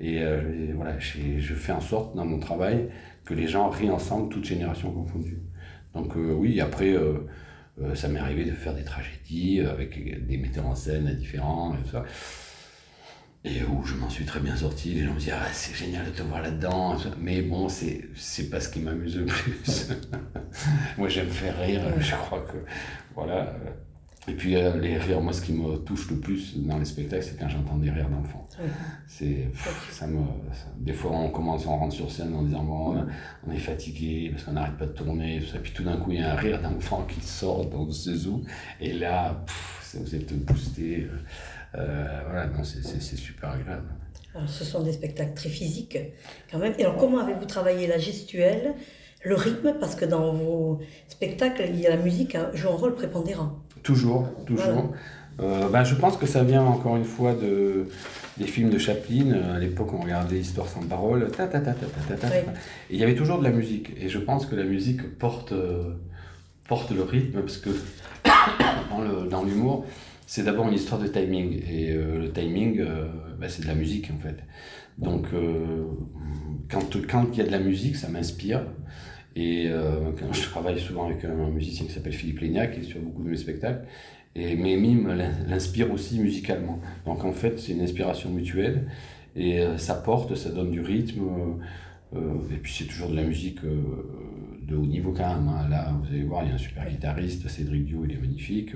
Et, 0.00 0.22
euh, 0.22 0.72
voilà, 0.74 0.98
je 0.98 1.54
fais 1.54 1.72
en 1.72 1.80
sorte 1.80 2.14
dans 2.14 2.24
mon 2.24 2.38
travail 2.40 2.88
que 3.24 3.32
les 3.32 3.46
gens 3.46 3.70
rient 3.70 3.90
ensemble, 3.90 4.28
toutes 4.28 4.44
générations 4.44 4.90
confondues. 4.90 5.40
Donc 5.94 6.16
euh, 6.16 6.32
oui, 6.32 6.60
après, 6.60 6.94
euh, 7.82 7.94
ça 7.94 8.08
m'est 8.08 8.20
arrivé 8.20 8.44
de 8.44 8.52
faire 8.52 8.74
des 8.74 8.84
tragédies 8.84 9.60
avec 9.60 10.26
des 10.26 10.36
metteurs 10.36 10.66
en 10.66 10.74
scène 10.74 11.14
différents 11.16 11.74
et 11.74 11.82
tout 11.84 11.90
ça. 11.92 12.04
Et 13.46 13.62
où 13.62 13.84
je 13.84 13.94
m'en 13.94 14.08
suis 14.08 14.24
très 14.24 14.40
bien 14.40 14.56
sorti, 14.56 14.94
les 14.94 15.04
gens 15.04 15.12
me 15.12 15.18
disent 15.18 15.34
ah, 15.34 15.46
c'est 15.52 15.74
génial 15.74 16.06
de 16.06 16.10
te 16.10 16.22
voir 16.22 16.40
là-dedans. 16.40 16.96
Mais 17.20 17.42
bon, 17.42 17.68
c'est, 17.68 18.08
c'est 18.14 18.48
pas 18.48 18.60
ce 18.60 18.70
qui 18.70 18.80
m'amuse 18.80 19.18
le 19.18 19.26
plus. 19.26 19.90
Moi 20.98 21.08
j'aime 21.08 21.28
faire 21.28 21.58
rire, 21.60 21.82
je 22.00 22.14
crois 22.14 22.40
que 22.40 22.56
voilà. 23.14 23.54
Et 24.26 24.32
puis 24.32 24.56
euh, 24.56 24.78
les 24.78 24.96
rires, 24.96 25.20
moi 25.20 25.32
ce 25.32 25.42
qui 25.42 25.52
me 25.52 25.76
touche 25.76 26.10
le 26.10 26.16
plus 26.16 26.56
dans 26.56 26.78
les 26.78 26.84
spectacles, 26.84 27.22
c'est 27.22 27.38
quand 27.38 27.48
j'entends 27.48 27.76
des 27.76 27.90
rires 27.90 28.08
d'enfants. 28.08 28.48
C'est, 29.06 29.48
ça 29.90 30.06
me, 30.06 30.20
des 30.78 30.92
fois 30.92 31.10
on 31.12 31.30
commence, 31.30 31.66
on 31.66 31.76
rentre 31.76 31.94
sur 31.94 32.10
scène 32.10 32.34
en 32.34 32.42
disant 32.42 32.62
bon, 32.62 33.06
on 33.46 33.52
est 33.52 33.58
fatigué 33.58 34.30
parce 34.32 34.44
qu'on 34.44 34.52
n'arrête 34.52 34.78
pas 34.78 34.86
de 34.86 34.92
tourner, 34.92 35.36
et 35.36 35.58
puis 35.58 35.72
tout 35.72 35.82
d'un 35.82 35.98
coup 35.98 36.12
il 36.12 36.20
y 36.20 36.22
a 36.22 36.32
un 36.32 36.36
rire 36.36 36.62
d'enfant 36.62 37.06
qui 37.06 37.20
sort 37.20 37.66
dans 37.66 37.90
ce 37.90 38.28
où, 38.28 38.42
et 38.80 38.92
là, 38.92 39.44
vous 39.94 40.14
êtes 40.14 40.32
boosté. 40.44 41.02
Euh, 41.02 41.18
euh, 41.76 42.20
voilà, 42.26 42.46
non, 42.46 42.62
c'est, 42.62 42.84
c'est, 42.84 43.16
super 43.16 43.50
agréable. 43.50 43.88
Alors, 44.34 44.48
ce 44.48 44.64
sont 44.64 44.82
des 44.82 44.92
spectacles 44.92 45.34
très 45.34 45.48
physiques 45.48 45.98
quand 46.50 46.58
même. 46.58 46.74
Et 46.78 46.84
alors 46.84 46.96
comment 46.96 47.18
avez-vous 47.18 47.46
travaillé 47.46 47.86
la 47.86 47.98
gestuelle, 47.98 48.74
le 49.22 49.34
rythme, 49.34 49.74
parce 49.80 49.96
que 49.96 50.04
dans 50.04 50.32
vos 50.32 50.80
spectacles, 51.08 51.64
il 51.68 51.80
y 51.80 51.86
a 51.86 51.90
la 51.90 52.02
musique 52.02 52.36
hein, 52.36 52.50
joue 52.54 52.68
un 52.68 52.76
rôle 52.76 52.94
prépondérant. 52.94 53.63
Toujours, 53.84 54.30
toujours. 54.46 54.94
Euh, 55.40 55.68
ben, 55.68 55.84
je 55.84 55.94
pense 55.94 56.16
que 56.16 56.26
ça 56.26 56.42
vient 56.42 56.64
encore 56.64 56.96
une 56.96 57.04
fois 57.04 57.34
de, 57.34 57.86
des 58.38 58.46
films 58.46 58.70
de 58.70 58.78
Chaplin. 58.78 59.32
À 59.54 59.58
l'époque, 59.58 59.92
on 59.92 60.00
regardait 60.00 60.38
Histoire 60.38 60.66
sans 60.66 60.80
parole. 60.80 61.30
Ta, 61.30 61.46
ta, 61.46 61.60
ta, 61.60 61.74
ta, 61.74 62.16
ta, 62.16 62.36
Et 62.36 62.44
il 62.90 62.98
y 62.98 63.02
avait 63.02 63.14
toujours 63.14 63.38
de 63.38 63.44
la 63.44 63.50
musique. 63.50 63.90
Et 64.00 64.08
je 64.08 64.18
pense 64.18 64.46
que 64.46 64.56
la 64.56 64.64
musique 64.64 65.18
porte, 65.18 65.52
euh, 65.52 65.92
porte 66.66 66.92
le 66.92 67.02
rythme 67.02 67.40
parce 67.40 67.58
que 67.58 67.70
dans 69.30 69.44
l'humour, 69.44 69.84
c'est 70.26 70.44
d'abord 70.44 70.66
une 70.68 70.74
histoire 70.74 70.98
de 70.98 71.08
timing. 71.08 71.60
Et 71.68 71.92
euh, 71.92 72.20
le 72.20 72.32
timing, 72.32 72.82
ben, 73.38 73.50
c'est 73.50 73.62
de 73.62 73.68
la 73.68 73.74
musique 73.74 74.10
en 74.16 74.18
fait. 74.18 74.38
Donc, 74.96 75.26
quand, 76.70 76.96
quand 77.10 77.26
il 77.32 77.38
y 77.38 77.40
a 77.42 77.44
de 77.44 77.52
la 77.52 77.58
musique, 77.58 77.96
ça 77.96 78.08
m'inspire. 78.08 78.62
Et 79.36 79.68
euh, 79.68 80.12
je 80.32 80.42
travaille 80.42 80.78
souvent 80.78 81.06
avec 81.06 81.24
un 81.24 81.50
musicien 81.50 81.86
qui 81.86 81.92
s'appelle 81.92 82.12
Philippe 82.12 82.40
Léniac, 82.40 82.74
qui 82.74 82.80
est 82.80 82.84
sur 82.84 83.00
beaucoup 83.00 83.22
de 83.22 83.30
mes 83.30 83.36
spectacles. 83.36 83.86
Et 84.36 84.56
mes 84.56 84.76
mimes 84.76 85.12
l'inspirent 85.48 85.92
aussi 85.92 86.18
musicalement. 86.18 86.80
Donc 87.06 87.24
en 87.24 87.32
fait, 87.32 87.58
c'est 87.58 87.72
une 87.72 87.80
inspiration 87.80 88.30
mutuelle. 88.30 88.88
Et 89.36 89.60
euh, 89.60 89.76
ça 89.76 89.94
porte, 89.94 90.34
ça 90.36 90.50
donne 90.50 90.70
du 90.70 90.80
rythme. 90.80 91.22
Euh, 92.14 92.18
et 92.52 92.56
puis 92.56 92.72
c'est 92.72 92.84
toujours 92.84 93.08
de 93.08 93.16
la 93.16 93.24
musique 93.24 93.60
de 93.62 94.76
haut 94.76 94.86
niveau 94.86 95.12
quand 95.12 95.34
même. 95.34 95.48
Hein. 95.48 95.68
Là, 95.68 95.92
vous 96.00 96.14
allez 96.14 96.22
voir, 96.22 96.44
il 96.44 96.50
y 96.50 96.52
a 96.52 96.54
un 96.54 96.58
super 96.58 96.88
guitariste, 96.88 97.48
Cédric 97.48 97.86
Dio, 97.86 98.04
il 98.04 98.12
est 98.12 98.20
magnifique. 98.20 98.72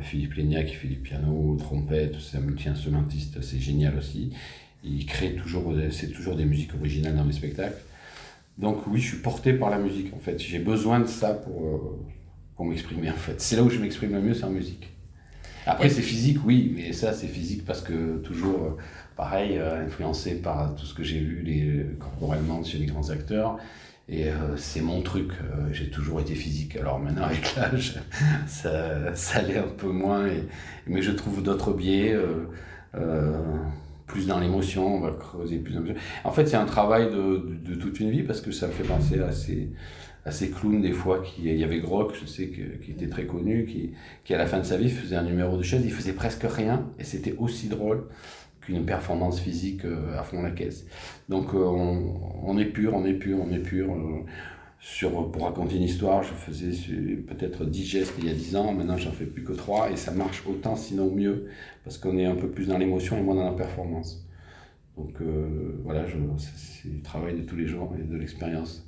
Philippe 0.00 0.34
Léniac, 0.34 0.68
qui 0.68 0.74
fait 0.74 0.88
du 0.88 0.96
piano, 0.96 1.54
trompette, 1.58 2.16
c'est 2.18 2.38
un 2.38 2.40
multi-instrumentiste, 2.40 3.42
c'est 3.42 3.58
génial 3.58 3.94
aussi. 3.98 4.32
Il 4.82 5.04
crée 5.04 5.34
toujours, 5.34 5.74
c'est 5.90 6.12
toujours 6.12 6.34
des 6.34 6.46
musiques 6.46 6.74
originales 6.74 7.14
dans 7.14 7.26
mes 7.26 7.34
spectacles. 7.34 7.76
Donc 8.60 8.86
oui, 8.86 9.00
je 9.00 9.08
suis 9.08 9.16
porté 9.16 9.54
par 9.54 9.70
la 9.70 9.78
musique 9.78 10.12
en 10.14 10.18
fait. 10.18 10.38
J'ai 10.38 10.58
besoin 10.58 11.00
de 11.00 11.06
ça 11.06 11.32
pour, 11.32 11.64
euh, 11.64 11.98
pour 12.54 12.66
m'exprimer 12.66 13.10
en 13.10 13.14
fait. 13.14 13.40
C'est 13.40 13.56
là 13.56 13.62
où 13.62 13.70
je 13.70 13.78
m'exprime 13.78 14.12
le 14.12 14.20
mieux, 14.20 14.34
c'est 14.34 14.44
en 14.44 14.50
musique. 14.50 14.92
Après 15.66 15.88
c'est 15.88 16.02
physique, 16.02 16.38
oui, 16.44 16.72
mais 16.76 16.92
ça 16.92 17.14
c'est 17.14 17.26
physique 17.26 17.64
parce 17.64 17.80
que 17.80 18.18
toujours 18.18 18.62
euh, 18.62 18.76
pareil, 19.16 19.56
euh, 19.56 19.86
influencé 19.86 20.42
par 20.42 20.74
tout 20.74 20.84
ce 20.84 20.92
que 20.92 21.02
j'ai 21.02 21.20
vu 21.20 21.42
les, 21.42 21.86
corporellement 21.98 22.62
chez 22.62 22.76
les 22.76 22.86
grands 22.86 23.08
acteurs. 23.08 23.56
Et 24.12 24.26
c'est 24.56 24.80
mon 24.80 25.02
truc, 25.02 25.30
j'ai 25.70 25.88
toujours 25.88 26.20
été 26.20 26.34
physique. 26.34 26.76
Alors 26.76 26.98
maintenant 26.98 27.26
avec 27.26 27.54
l'âge, 27.56 27.94
ça, 28.48 29.14
ça 29.14 29.40
l'est 29.40 29.58
un 29.58 29.68
peu 29.68 29.86
moins, 29.86 30.26
mais 30.88 31.00
je 31.00 31.12
trouve 31.12 31.44
d'autres 31.44 31.72
biais 31.72 32.16
plus 34.10 34.26
dans 34.26 34.40
l'émotion, 34.40 34.96
on 34.96 35.00
va 35.00 35.12
creuser 35.12 35.58
plus 35.58 35.74
dans 35.74 35.82
En 36.24 36.32
fait, 36.32 36.46
c'est 36.46 36.56
un 36.56 36.64
travail 36.64 37.10
de, 37.10 37.74
toute 37.74 38.00
une 38.00 38.10
vie 38.10 38.22
parce 38.22 38.40
que 38.40 38.50
ça 38.50 38.66
me 38.66 38.72
fait 38.72 38.84
penser 38.84 39.20
à 39.20 39.30
ces, 40.32 40.50
clowns 40.50 40.82
des 40.82 40.92
fois. 40.92 41.22
Qui, 41.22 41.42
il 41.44 41.56
y 41.56 41.64
avait 41.64 41.78
Grock, 41.78 42.14
je 42.20 42.26
sais, 42.26 42.48
qui 42.48 42.90
était 42.90 43.08
très 43.08 43.24
connu, 43.24 43.66
qui, 44.24 44.34
à 44.34 44.38
la 44.38 44.46
fin 44.46 44.58
de 44.58 44.64
sa 44.64 44.76
vie 44.76 44.90
faisait 44.90 45.16
un 45.16 45.22
numéro 45.22 45.56
de 45.56 45.62
chaise, 45.62 45.82
il 45.84 45.92
faisait 45.92 46.12
presque 46.12 46.44
rien 46.44 46.86
et 46.98 47.04
c'était 47.04 47.34
aussi 47.38 47.68
drôle 47.68 48.04
qu'une 48.60 48.84
performance 48.84 49.40
physique 49.40 49.84
euh, 49.84 50.18
à 50.18 50.22
fond 50.22 50.42
la 50.42 50.50
caisse. 50.50 50.86
Donc 51.28 51.54
euh, 51.54 51.64
on, 51.64 52.58
est 52.58 52.66
pur, 52.66 52.94
on 52.94 53.06
est 53.06 53.14
pur, 53.14 53.38
on 53.40 53.50
est 53.52 53.60
pur. 53.60 53.86
Euh, 54.80 54.84
sur, 54.84 55.30
pour 55.30 55.44
raconter 55.44 55.76
une 55.76 55.82
histoire, 55.82 56.22
je 56.22 56.32
faisais 56.32 56.70
peut-être 57.28 57.64
10 57.64 57.84
gestes 57.84 58.14
il 58.18 58.26
y 58.26 58.30
a 58.30 58.34
10 58.34 58.56
ans, 58.56 58.72
maintenant 58.72 58.96
j'en 58.96 59.12
fais 59.12 59.26
plus 59.26 59.44
que 59.44 59.52
3 59.52 59.90
et 59.90 59.96
ça 59.96 60.10
marche 60.10 60.42
autant 60.46 60.76
sinon 60.76 61.10
mieux 61.10 61.48
parce 61.84 61.98
qu'on 61.98 62.16
est 62.18 62.26
un 62.26 62.34
peu 62.34 62.48
plus 62.48 62.66
dans 62.66 62.78
l'émotion 62.78 63.18
et 63.18 63.22
moins 63.22 63.34
dans 63.34 63.44
la 63.44 63.52
performance. 63.52 64.26
Donc 64.96 65.14
voilà, 65.84 66.04
c'est 66.36 66.88
le 66.88 67.00
travail 67.00 67.34
de 67.34 67.42
tous 67.42 67.56
les 67.56 67.66
jours 67.66 67.94
et 67.98 68.02
de 68.02 68.16
l'expérience. 68.16 68.84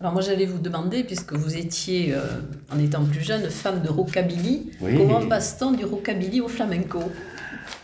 Alors 0.00 0.12
moi 0.12 0.22
j'allais 0.22 0.46
vous 0.46 0.58
demander, 0.58 1.02
puisque 1.02 1.32
vous 1.32 1.56
étiez, 1.56 2.14
en 2.72 2.78
étant 2.78 3.04
plus 3.04 3.22
jeune, 3.22 3.48
fan 3.50 3.82
de 3.82 3.88
rockabilly, 3.88 4.70
comment 4.80 5.26
passe-t-on 5.26 5.72
du 5.72 5.84
rockabilly 5.84 6.40
au 6.40 6.48
flamenco? 6.48 7.00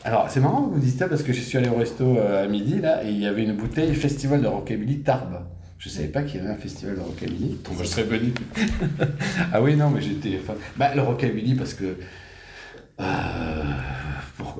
Alors, 0.04 0.28
c'est 0.28 0.40
marrant 0.40 0.64
que 0.64 0.74
vous 0.74 0.80
dites 0.80 0.98
ça 0.98 1.08
parce 1.08 1.22
que 1.22 1.32
je 1.32 1.40
suis 1.40 1.58
allé 1.58 1.68
au 1.68 1.76
resto 1.76 2.16
euh, 2.16 2.44
à 2.44 2.48
midi 2.48 2.80
là 2.80 3.04
et 3.04 3.10
il 3.10 3.20
y 3.20 3.26
avait 3.26 3.44
une 3.44 3.56
bouteille 3.56 3.94
Festival 3.94 4.42
de 4.42 4.48
Rockabilly 4.48 5.00
Tarbes. 5.00 5.44
Je 5.82 5.88
savais 5.88 6.08
pas 6.08 6.22
qu'il 6.22 6.36
y 6.36 6.44
avait 6.44 6.52
un 6.52 6.56
festival 6.56 6.94
de 6.94 7.00
Rockabilly. 7.00 7.58
Donc, 7.64 7.76
je 7.80 7.84
serais 7.84 8.04
venu. 8.04 8.32
ah 9.52 9.60
oui, 9.60 9.74
non, 9.74 9.90
mais 9.90 10.00
j'étais 10.00 10.38
fan. 10.38 10.54
Bah, 10.76 10.94
le 10.94 11.02
Rockabilly 11.02 11.56
parce 11.56 11.74
que. 11.74 11.96
Euh, 13.00 13.62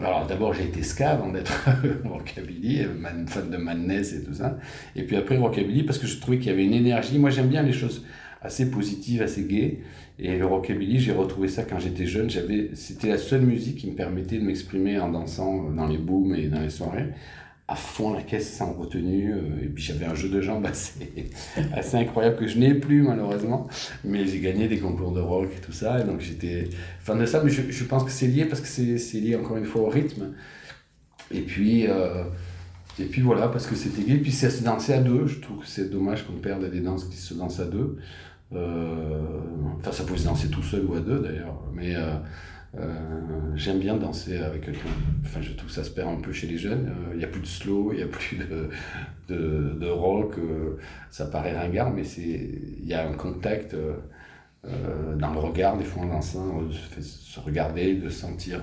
alors 0.01 0.27
d'abord 0.27 0.53
j'ai 0.55 0.65
été 0.65 0.83
ska 0.83 1.11
avant 1.11 1.31
d'être 1.31 1.69
rockabilly, 2.05 2.87
fan 3.27 3.51
de 3.51 3.57
Madness 3.57 4.15
et 4.15 4.25
tout 4.25 4.35
ça. 4.35 4.59
Et 4.97 5.05
puis 5.05 5.17
après 5.17 5.37
rockabilly 5.37 5.85
parce 5.85 5.99
que 5.99 6.07
je 6.07 6.19
trouvais 6.19 6.39
qu'il 6.39 6.49
y 6.49 6.51
avait 6.51 6.65
une 6.65 6.73
énergie. 6.73 7.19
Moi 7.19 7.31
j'aime 7.31 7.49
bien 7.49 7.63
les 7.63 7.73
choses 7.73 8.05
assez 8.41 8.71
positives, 8.71 9.23
assez 9.23 9.45
gaies. 9.45 9.81
Et 10.19 10.39
le 10.39 10.47
rockabilly, 10.47 10.99
j'ai 10.99 11.13
retrouvé 11.13 11.47
ça 11.49 11.63
quand 11.63 11.79
j'étais 11.79 12.07
jeune. 12.07 12.31
J'avais, 12.31 12.71
c'était 12.75 13.09
la 13.09 13.19
seule 13.19 13.43
musique 13.43 13.77
qui 13.77 13.91
me 13.91 13.95
permettait 13.95 14.39
de 14.39 14.45
m'exprimer 14.45 14.99
en 14.99 15.11
dansant 15.11 15.71
dans 15.71 15.87
les 15.87 15.99
booms 15.99 16.35
et 16.35 16.49
dans 16.49 16.61
les 16.61 16.71
soirées 16.71 17.11
à 17.73 17.75
fond 17.75 18.13
la 18.13 18.23
caisse 18.23 18.53
sans 18.53 18.73
retenue. 18.75 19.33
Euh, 19.33 19.65
et 19.65 19.69
puis 19.69 19.83
j'avais 19.83 20.05
un 20.05 20.15
jeu 20.15 20.29
de 20.29 20.41
jambes 20.41 20.67
assez, 20.67 21.31
assez 21.73 21.97
incroyable 21.97 22.37
que 22.37 22.47
je 22.47 22.59
n'ai 22.59 22.75
plus 22.75 23.03
malheureusement. 23.03 23.67
Mais 24.05 24.27
j'ai 24.27 24.41
gagné 24.41 24.69
des 24.69 24.79
concours 24.79 25.13
de 25.13 25.21
rock 25.21 25.49
et 25.57 25.61
tout 25.61 25.73
ça. 25.73 26.01
Et 26.01 26.05
donc 26.05 26.21
j'étais 26.21 26.69
fan 27.01 27.19
de 27.19 27.27
ça. 27.27 27.43
Mais 27.43 27.51
je, 27.51 27.71
je 27.71 27.85
pense 27.85 28.05
que 28.05 28.11
c'est 28.11 28.27
lié 28.27 28.45
parce 28.45 28.61
que 28.61 28.69
c'est, 28.69 29.21
lié 29.21 29.37
encore 29.37 29.57
une 29.57 29.65
fois 29.65 29.83
au 29.83 29.89
rythme. 29.89 30.35
Et 31.31 31.41
puis, 31.41 31.87
euh, 31.87 32.25
et 32.99 33.07
puis 33.07 33.23
voilà, 33.23 33.49
parce 33.49 33.67
que 33.67 33.75
c'était. 33.75 34.03
Et 34.03 34.19
puis 34.19 34.33
c'est 34.33 34.51
se 34.51 34.63
danser 34.63 34.93
à 34.93 35.01
deux. 35.01 35.27
Je 35.27 35.41
trouve 35.41 35.61
que 35.61 35.67
c'est 35.67 35.91
dommage 35.91 36.27
qu'on 36.27 36.35
perde 36.35 36.71
des 36.71 36.81
danses 36.81 37.05
qui 37.05 37.17
se 37.17 37.33
dansent 37.33 37.61
à 37.61 37.67
deux. 37.67 37.97
Euh, 38.55 39.23
enfin, 39.79 39.93
ça 39.93 40.05
pouvait 40.05 40.19
se 40.19 40.27
danser 40.27 40.49
tout 40.49 40.63
seul 40.63 40.85
ou 40.85 40.95
à 40.95 41.01
deux 41.01 41.21
d'ailleurs, 41.21 41.59
mais 41.73 41.95
j'aime 43.55 43.79
bien 43.79 43.97
danser 43.97 44.39
avec 44.39 44.65
quelqu'un. 44.65 44.89
Enfin, 45.25 45.41
je 45.43 45.53
trouve 45.53 45.69
que 45.69 45.75
ça 45.75 45.85
se 45.85 45.91
perd 45.91 46.09
un 46.09 46.21
peu 46.21 46.33
chez 46.33 46.47
les 46.47 46.59
jeunes. 46.59 46.91
Il 47.13 47.19
n'y 47.19 47.25
a 47.25 47.29
plus 47.29 47.41
de 47.41 47.47
slow, 47.47 47.93
il 47.93 47.99
n'y 47.99 48.03
a 48.03 48.07
plus 48.07 48.37
de, 48.37 48.69
de, 49.29 49.79
de 49.79 49.89
rock. 49.89 50.35
ça 51.11 51.27
paraît 51.27 51.57
ringard, 51.57 51.93
mais 51.93 52.03
il 52.03 52.87
y 52.87 52.95
a 52.95 53.07
un 53.07 53.13
contact 53.13 53.77
dans 54.65 55.33
le 55.33 55.39
regard, 55.39 55.77
des 55.77 55.85
fois 55.85 56.05
en 56.05 56.07
dansant, 56.07 56.63
de 56.63 56.73
se 57.03 57.41
regarder, 57.41 57.95
de 57.95 58.09
sentir, 58.09 58.61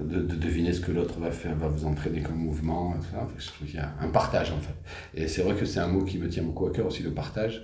de, 0.00 0.20
de, 0.20 0.36
deviner 0.36 0.72
ce 0.72 0.80
que 0.80 0.92
l'autre 0.92 1.18
va 1.20 1.30
faire, 1.30 1.54
va 1.56 1.68
vous 1.68 1.86
entraîner 1.86 2.20
comme 2.20 2.36
mouvement. 2.36 2.94
Je 3.38 3.46
trouve 3.48 3.66
qu'il 3.66 3.76
y 3.76 3.80
a 3.80 3.92
un 4.00 4.08
partage 4.08 4.50
en 4.50 4.58
fait. 4.58 4.74
Et 5.14 5.28
c'est 5.28 5.42
vrai 5.42 5.54
que 5.54 5.64
c'est 5.64 5.80
un 5.80 5.88
mot 5.88 6.04
qui 6.04 6.18
me 6.18 6.28
tient 6.28 6.42
beaucoup 6.42 6.66
à 6.66 6.72
cœur 6.72 6.86
aussi, 6.86 7.02
le 7.02 7.12
partage. 7.12 7.62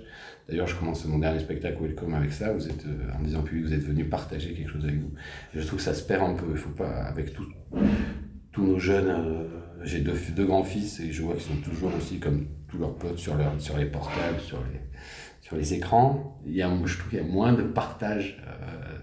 D'ailleurs, 0.49 0.67
je 0.67 0.75
commence 0.75 1.05
mon 1.05 1.19
dernier 1.19 1.39
spectacle 1.39 1.77
Welcome 1.81 2.13
avec 2.13 2.31
ça. 2.31 2.51
Vous 2.53 2.67
êtes, 2.67 2.85
euh, 2.85 3.17
en 3.17 3.21
disant 3.21 3.43
public, 3.43 3.65
vous 3.65 3.73
êtes 3.73 3.83
venu 3.83 4.05
partager 4.05 4.53
quelque 4.53 4.71
chose 4.71 4.83
avec 4.83 4.99
vous. 4.99 5.11
je 5.53 5.61
trouve 5.61 5.77
que 5.77 5.85
ça 5.85 5.93
se 5.93 6.03
perd 6.03 6.23
un 6.23 6.33
peu. 6.33 6.47
Il 6.51 6.57
faut 6.57 6.71
pas, 6.71 7.03
avec 7.03 7.33
tous 7.33 8.63
nos 8.65 8.79
jeunes, 8.79 9.09
euh, 9.09 9.43
j'ai 9.83 9.99
deux, 9.99 10.15
deux 10.35 10.45
grands-fils 10.45 10.99
et 10.99 11.11
je 11.11 11.21
vois 11.21 11.35
qu'ils 11.35 11.43
sont 11.43 11.61
toujours 11.61 11.91
aussi 11.95 12.19
comme 12.19 12.47
tous 12.67 12.77
leurs 12.77 12.95
potes 12.95 13.19
sur, 13.19 13.35
leur, 13.35 13.59
sur 13.61 13.77
les 13.77 13.85
portables, 13.85 14.39
sur 14.39 14.57
les, 14.57 14.79
sur 15.41 15.55
les 15.55 15.73
écrans. 15.73 16.41
Il 16.45 16.55
y 16.55 16.61
a, 16.61 16.69
je 16.85 16.97
trouve 16.97 17.09
qu'il 17.09 17.19
y 17.19 17.21
a 17.21 17.25
moins 17.25 17.53
de 17.53 17.63
partage. 17.63 18.41
Euh, 18.47 18.97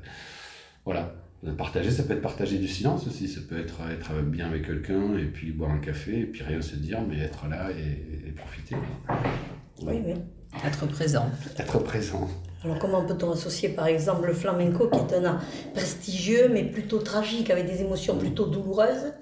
voilà. 0.85 1.15
Partager, 1.57 1.91
ça 1.93 2.03
peut 2.03 2.15
être 2.15 2.23
partager 2.23 2.59
du 2.59 2.67
silence 2.67 3.07
aussi. 3.07 3.29
Ça 3.29 3.41
peut 3.49 3.59
être 3.59 3.83
être 3.89 4.21
bien 4.23 4.49
avec 4.49 4.67
quelqu'un 4.67 5.17
et 5.17 5.27
puis 5.27 5.53
boire 5.53 5.71
un 5.71 5.79
café 5.79 6.21
et 6.21 6.27
puis 6.27 6.43
rien 6.43 6.61
se 6.61 6.75
dire, 6.75 7.01
mais 7.09 7.19
être 7.21 7.47
là 7.47 7.71
et, 7.71 8.33
profiter. 8.33 8.75
Oui, 9.83 9.95
oui. 10.05 10.15
Être 10.65 10.87
présent. 10.87 11.31
Être 11.59 11.79
présent. 11.81 12.29
Alors 12.65 12.79
comment 12.79 13.05
peut-on 13.05 13.33
associer 13.33 13.69
par 13.69 13.87
exemple 13.87 14.27
le 14.27 14.35
flamenco 14.35 14.89
qui 14.89 14.99
est 14.99 15.19
un 15.19 15.25
art 15.25 15.41
prestigieux 15.75 16.49
mais 16.53 16.65
plutôt 16.65 16.99
tragique 16.99 17.51
avec 17.51 17.67
des 17.67 17.83
émotions 17.83 18.17
plutôt 18.17 18.47
douloureuses 18.47 19.13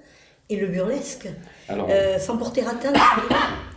et 0.49 0.55
le 0.55 0.67
burlesque 0.67 1.27
euh, 1.69 2.17
sans 2.17 2.37
porter 2.37 2.61
atteinte 2.61 2.95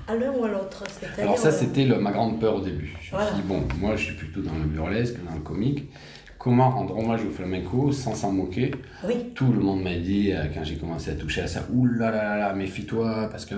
à 0.06 0.14
l'un 0.14 0.32
ou 0.32 0.44
à 0.44 0.48
l'autre 0.48 0.84
Alors 1.18 1.36
ça 1.36 1.50
c'était 1.50 1.84
ma 1.84 2.12
grande 2.12 2.40
peur 2.40 2.56
au 2.56 2.60
début. 2.60 2.96
Je 3.02 3.14
me 3.14 3.20
suis 3.20 3.34
dit 3.34 3.42
bon 3.42 3.62
moi 3.78 3.96
je 3.96 4.04
suis 4.04 4.14
plutôt 4.14 4.40
dans 4.40 4.54
le 4.54 4.64
burlesque, 4.64 5.16
dans 5.28 5.34
le 5.34 5.40
comique 5.40 5.90
comment 6.38 6.70
rendre 6.70 6.96
hommage 6.96 7.24
au 7.24 7.30
flamenco 7.30 7.90
sans 7.92 8.14
s'en 8.14 8.32
moquer. 8.32 8.70
Oui. 9.04 9.32
Tout 9.34 9.52
le 9.52 9.60
monde 9.60 9.82
m'a 9.82 9.94
dit, 9.94 10.32
euh, 10.32 10.44
quand 10.54 10.62
j'ai 10.62 10.76
commencé 10.76 11.10
à 11.10 11.14
toucher 11.14 11.42
à 11.42 11.46
ça, 11.48 11.66
oulala, 11.72 12.10
là 12.10 12.22
là 12.22 12.36
là, 12.38 12.54
méfie-toi, 12.54 13.28
parce 13.30 13.44
que 13.44 13.54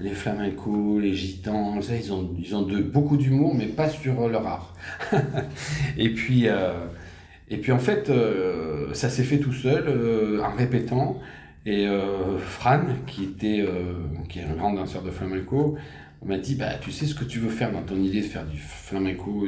les 0.00 0.10
flamencos, 0.10 0.98
les 0.98 1.14
gitans, 1.14 1.78
ils 1.80 2.12
ont, 2.12 2.34
ils 2.38 2.56
ont 2.56 2.62
de, 2.62 2.78
beaucoup 2.82 3.16
d'humour, 3.16 3.54
mais 3.54 3.66
pas 3.66 3.88
sur 3.88 4.28
leur 4.28 4.46
art. 4.46 4.74
et, 5.96 6.10
puis, 6.10 6.48
euh, 6.48 6.72
et 7.48 7.58
puis, 7.58 7.70
en 7.70 7.78
fait, 7.78 8.10
euh, 8.10 8.92
ça 8.94 9.08
s'est 9.08 9.24
fait 9.24 9.38
tout 9.38 9.52
seul, 9.52 10.40
en 10.44 10.56
répétant. 10.56 11.20
Et 11.64 11.86
Fran, 12.40 12.80
qui, 13.06 13.22
était, 13.22 13.64
qui 14.28 14.40
est 14.40 14.42
un 14.42 14.56
grand 14.56 14.72
danseur 14.72 15.02
de 15.02 15.12
flamenco, 15.12 15.76
on 16.24 16.28
m'a 16.28 16.38
dit, 16.38 16.54
bah, 16.54 16.74
tu 16.80 16.92
sais 16.92 17.06
ce 17.06 17.14
que 17.14 17.24
tu 17.24 17.40
veux 17.40 17.50
faire 17.50 17.72
dans 17.72 17.82
ton 17.82 18.00
idée 18.00 18.20
de 18.20 18.26
faire 18.26 18.46
du 18.46 18.58
flamenco, 18.58 19.44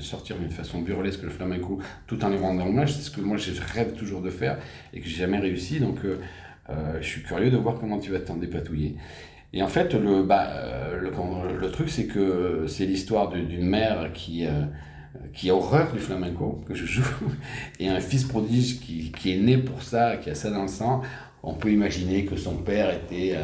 sortir 0.00 0.36
d'une 0.36 0.50
façon 0.50 0.80
burlesque 0.80 1.22
le 1.22 1.30
flamenco, 1.30 1.78
tout 2.08 2.24
en 2.24 2.30
lui 2.30 2.38
rendant 2.38 2.66
hommage, 2.66 2.94
c'est 2.94 3.02
ce 3.02 3.10
que 3.10 3.20
moi 3.20 3.36
je 3.36 3.52
rêve 3.72 3.92
toujours 3.92 4.20
de 4.20 4.30
faire 4.30 4.58
et 4.92 5.00
que 5.00 5.06
j'ai 5.08 5.18
jamais 5.18 5.38
réussi. 5.38 5.78
Donc 5.78 6.04
euh, 6.04 6.18
euh, 6.70 6.98
je 7.00 7.06
suis 7.06 7.22
curieux 7.22 7.50
de 7.50 7.56
voir 7.56 7.78
comment 7.78 7.98
tu 7.98 8.10
vas 8.10 8.18
t'en 8.18 8.36
dépatouiller. 8.36 8.96
Et 9.52 9.62
en 9.62 9.68
fait, 9.68 9.94
le, 9.94 10.24
bah, 10.24 10.48
euh, 10.50 10.98
le, 10.98 11.10
le, 11.56 11.70
truc, 11.70 11.88
c'est 11.88 12.06
que 12.06 12.64
c'est 12.66 12.84
l'histoire 12.84 13.30
d'une 13.30 13.64
mère 13.64 14.12
qui, 14.12 14.44
qui 15.32 15.50
a 15.50 15.54
horreur 15.54 15.92
du 15.92 16.00
flamenco, 16.00 16.62
que 16.66 16.74
je 16.74 16.84
joue, 16.84 17.04
et 17.78 17.88
un 17.88 18.00
fils 18.00 18.24
prodige 18.24 18.80
qui, 18.80 19.12
qui, 19.12 19.32
est 19.32 19.38
né 19.38 19.56
pour 19.56 19.82
ça, 19.82 20.16
qui 20.16 20.30
a 20.30 20.34
ça 20.34 20.50
dans 20.50 20.62
le 20.62 20.68
sang. 20.68 21.00
On 21.44 21.54
peut 21.54 21.70
imaginer 21.70 22.24
que 22.24 22.36
son 22.36 22.56
père 22.56 22.90
était 22.92 23.36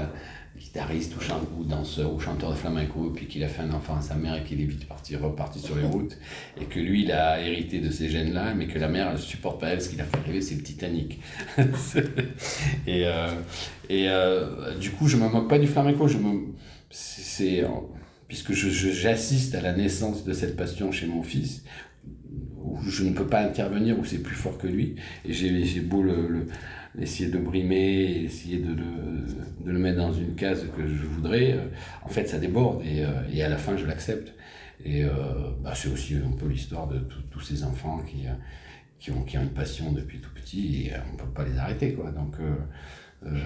guitariste 0.74 1.14
ou, 1.14 1.60
ou 1.60 1.64
danseur 1.64 2.12
ou 2.12 2.18
chanteur 2.18 2.50
de 2.50 2.56
flamenco, 2.56 3.12
puis 3.14 3.26
qu'il 3.26 3.44
a 3.44 3.48
fait 3.48 3.62
un 3.62 3.72
enfant 3.72 3.96
à 3.96 4.00
sa 4.00 4.14
mère 4.14 4.34
et 4.34 4.42
qu'il 4.42 4.60
est 4.60 4.64
vite 4.64 4.86
parti, 4.88 5.14
reparti 5.14 5.60
sur 5.60 5.76
les 5.76 5.84
routes, 5.84 6.16
et 6.60 6.64
que 6.64 6.80
lui, 6.80 7.04
il 7.04 7.12
a 7.12 7.40
hérité 7.40 7.78
de 7.78 7.90
ces 7.90 8.08
gènes-là, 8.08 8.54
mais 8.54 8.66
que 8.66 8.78
la 8.78 8.88
mère, 8.88 9.10
elle 9.12 9.18
supporte 9.18 9.60
pas 9.60 9.68
elle, 9.68 9.80
ce 9.80 9.88
qu'il 9.88 10.00
a 10.00 10.04
fait 10.04 10.18
rêver, 10.26 10.40
c'est 10.40 10.56
le 10.56 10.62
Titanic. 10.62 11.20
et 12.86 13.06
euh, 13.06 13.28
et 13.88 14.08
euh, 14.08 14.76
du 14.76 14.90
coup, 14.90 15.06
je 15.06 15.16
me 15.16 15.28
moque 15.28 15.48
pas 15.48 15.58
du 15.58 15.66
flamenco, 15.66 16.08
je 16.08 16.18
me, 16.18 16.54
c'est, 16.90 17.64
puisque 18.26 18.52
j'assiste 18.52 19.54
à 19.54 19.60
la 19.60 19.74
naissance 19.74 20.24
de 20.24 20.32
cette 20.32 20.56
passion 20.56 20.90
chez 20.90 21.06
mon 21.06 21.22
fils, 21.22 21.64
où 22.64 22.80
je 22.82 23.04
ne 23.04 23.12
peux 23.12 23.26
pas 23.26 23.42
intervenir, 23.42 23.98
où 23.98 24.04
c'est 24.04 24.22
plus 24.22 24.34
fort 24.34 24.58
que 24.58 24.66
lui, 24.66 24.96
et 25.24 25.32
j'ai 25.32 25.80
beau 25.80 26.02
le 26.02 26.48
essayer 27.00 27.30
de 27.30 27.38
brimer, 27.38 28.22
essayer 28.24 28.58
de 28.58 28.70
le, 28.70 29.64
de 29.64 29.70
le, 29.70 29.78
mettre 29.78 29.98
dans 29.98 30.12
une 30.12 30.34
case 30.34 30.66
que 30.76 30.86
je 30.86 31.06
voudrais, 31.06 31.52
euh, 31.52 31.66
en 32.02 32.08
fait 32.08 32.28
ça 32.28 32.38
déborde 32.38 32.82
et, 32.84 33.04
euh, 33.04 33.08
et 33.32 33.42
à 33.42 33.48
la 33.48 33.56
fin 33.56 33.76
je 33.76 33.86
l'accepte. 33.86 34.32
Et 34.84 35.04
euh, 35.04 35.10
bah, 35.62 35.72
c'est 35.74 35.88
aussi 35.88 36.14
un 36.14 36.36
peu 36.36 36.46
l'histoire 36.46 36.86
de 36.88 36.98
tous 37.30 37.40
ces 37.40 37.64
enfants 37.64 38.02
qui, 38.06 38.26
qui, 38.98 39.10
ont, 39.10 39.22
qui 39.22 39.38
ont 39.38 39.42
une 39.42 39.52
passion 39.54 39.92
depuis 39.92 40.20
tout 40.20 40.30
petit 40.34 40.86
et 40.86 40.92
on 41.08 41.12
ne 41.12 41.18
peut 41.18 41.32
pas 41.34 41.44
les 41.44 41.56
arrêter. 41.58 41.94
Quoi. 41.94 42.10
Donc 42.10 42.34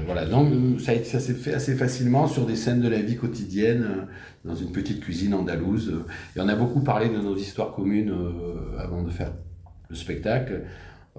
voilà, 0.06 0.26
donc 0.26 0.80
ça, 0.80 0.92
ça 1.04 1.20
s'est 1.20 1.34
fait 1.34 1.54
assez 1.54 1.76
facilement 1.76 2.26
sur 2.26 2.46
des 2.46 2.56
scènes 2.56 2.80
de 2.80 2.88
la 2.88 3.00
vie 3.00 3.16
quotidienne, 3.16 4.08
dans 4.44 4.56
une 4.56 4.72
petite 4.72 5.00
cuisine 5.00 5.34
andalouse. 5.34 6.02
Et 6.34 6.40
on 6.40 6.48
a 6.48 6.56
beaucoup 6.56 6.80
parlé 6.80 7.08
de 7.08 7.18
nos 7.18 7.36
histoires 7.36 7.72
communes 7.72 8.12
avant 8.78 9.02
de 9.02 9.10
faire 9.10 9.32
le 9.88 9.94
spectacle. 9.94 10.64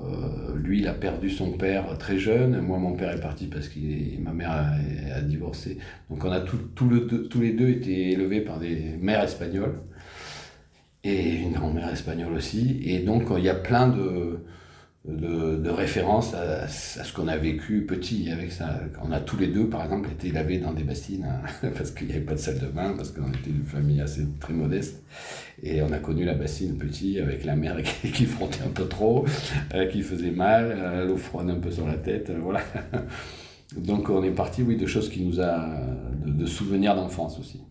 Euh, 0.01 0.55
lui, 0.55 0.79
il 0.79 0.87
a 0.87 0.93
perdu 0.93 1.29
son 1.29 1.51
père 1.51 1.97
très 1.97 2.17
jeune. 2.17 2.61
Moi, 2.61 2.77
mon 2.77 2.93
père 2.93 3.11
est 3.11 3.21
parti 3.21 3.47
parce 3.47 3.67
que 3.67 3.79
ma 4.19 4.31
mère 4.31 4.51
a, 4.51 5.21
divorcé. 5.21 5.77
Donc, 6.09 6.23
on 6.23 6.31
a 6.31 6.39
tous 6.41 7.39
les 7.39 7.53
deux 7.53 7.69
été 7.69 8.11
élevés 8.11 8.41
par 8.41 8.59
des 8.59 8.97
mères 8.99 9.23
espagnoles 9.23 9.79
et 11.03 11.35
une 11.35 11.53
grand-mère 11.53 11.89
espagnole 11.89 12.33
aussi. 12.33 12.79
Et 12.83 12.99
donc, 12.99 13.27
il 13.37 13.43
y 13.43 13.49
a 13.49 13.55
plein 13.55 13.87
de, 13.87 14.39
de, 15.05 15.69
référence 15.69 16.33
à, 16.33 16.67
ce 16.67 17.13
qu'on 17.13 17.27
a 17.27 17.37
vécu 17.37 17.85
petit 17.85 18.29
avec 18.31 18.51
ça. 18.51 18.81
On 19.01 19.11
a 19.11 19.19
tous 19.19 19.37
les 19.37 19.47
deux, 19.47 19.67
par 19.67 19.83
exemple, 19.83 20.09
été 20.11 20.31
lavés 20.31 20.57
dans 20.57 20.73
des 20.73 20.83
bassines 20.83 21.25
hein, 21.25 21.69
parce 21.77 21.91
qu'il 21.91 22.07
n'y 22.07 22.13
avait 22.13 22.21
pas 22.21 22.33
de 22.33 22.39
salle 22.39 22.59
de 22.59 22.67
bain, 22.67 22.93
parce 22.95 23.11
qu'on 23.11 23.29
était 23.29 23.49
une 23.49 23.63
famille 23.63 24.01
assez 24.01 24.27
très 24.39 24.53
modeste. 24.53 25.01
Et 25.63 25.81
on 25.81 25.91
a 25.91 25.99
connu 25.99 26.25
la 26.25 26.33
bassine 26.33 26.77
petit 26.77 27.19
avec 27.19 27.45
la 27.45 27.55
mer 27.55 27.77
qui, 28.13 28.25
frottait 28.25 28.63
un 28.65 28.71
peu 28.71 28.87
trop, 28.87 29.25
euh, 29.73 29.87
qui 29.87 30.01
faisait 30.01 30.31
mal, 30.31 30.73
euh, 30.77 31.05
l'eau 31.05 31.17
froide 31.17 31.49
un 31.49 31.59
peu 31.59 31.71
sur 31.71 31.87
la 31.87 31.95
tête, 31.95 32.29
euh, 32.29 32.39
voilà. 32.41 32.61
Donc 33.77 34.09
on 34.09 34.23
est 34.23 34.31
parti, 34.31 34.63
oui, 34.63 34.77
de 34.77 34.87
choses 34.87 35.09
qui 35.09 35.23
nous 35.23 35.39
a, 35.39 35.69
de, 36.25 36.31
de 36.31 36.45
souvenirs 36.45 36.95
d'enfance 36.95 37.39
aussi. 37.39 37.61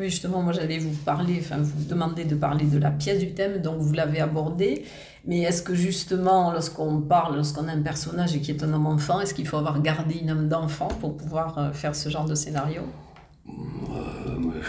Oui, 0.00 0.08
justement, 0.08 0.40
moi 0.40 0.54
j'allais 0.54 0.78
vous 0.78 0.94
parler, 1.04 1.36
enfin 1.40 1.58
vous 1.58 1.84
demander 1.84 2.24
de 2.24 2.34
parler 2.34 2.64
de 2.64 2.78
la 2.78 2.90
pièce 2.90 3.18
du 3.18 3.32
thème, 3.32 3.60
donc 3.60 3.80
vous 3.80 3.92
l'avez 3.92 4.20
abordé. 4.20 4.86
Mais 5.26 5.40
est-ce 5.42 5.62
que 5.62 5.74
justement, 5.74 6.52
lorsqu'on 6.52 7.02
parle, 7.02 7.36
lorsqu'on 7.36 7.68
a 7.68 7.72
un 7.72 7.82
personnage 7.82 8.40
qui 8.40 8.50
est 8.50 8.62
un 8.64 8.72
homme 8.72 8.86
enfant, 8.86 9.20
est-ce 9.20 9.34
qu'il 9.34 9.46
faut 9.46 9.58
avoir 9.58 9.82
gardé 9.82 10.14
une 10.14 10.30
âme 10.30 10.48
d'enfant 10.48 10.88
pour 10.88 11.18
pouvoir 11.18 11.58
euh, 11.58 11.72
faire 11.72 11.94
ce 11.94 12.08
genre 12.08 12.24
de 12.24 12.34
scénario? 12.34 12.80
Euh, 13.46 14.62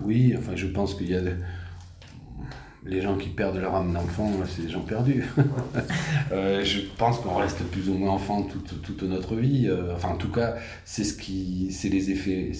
Oui, 0.00 0.34
enfin 0.38 0.52
je 0.56 0.66
pense 0.68 0.94
qu'il 0.94 1.10
y 1.10 1.16
a 1.16 1.20
les 2.86 3.02
gens 3.02 3.18
qui 3.18 3.28
perdent 3.28 3.58
leur 3.58 3.74
âme 3.74 3.92
d'enfant, 3.92 4.32
c'est 4.46 4.62
des 4.62 4.70
gens 4.70 4.80
perdus. 4.80 5.24
Euh, 6.30 6.62
je 6.62 6.80
pense 6.98 7.20
qu'on 7.20 7.36
reste 7.36 7.62
plus 7.70 7.88
ou 7.88 7.94
moins 7.94 8.10
enfant 8.10 8.42
toute, 8.42 8.82
toute 8.82 9.02
notre 9.02 9.34
vie. 9.34 9.70
enfin, 9.94 10.10
en 10.10 10.16
tout 10.16 10.30
cas, 10.30 10.56
c'est 10.84 11.04
ce 11.04 11.14
qui, 11.14 11.72
c'est 11.72 11.88
les 11.88 12.10
effets 12.10 12.52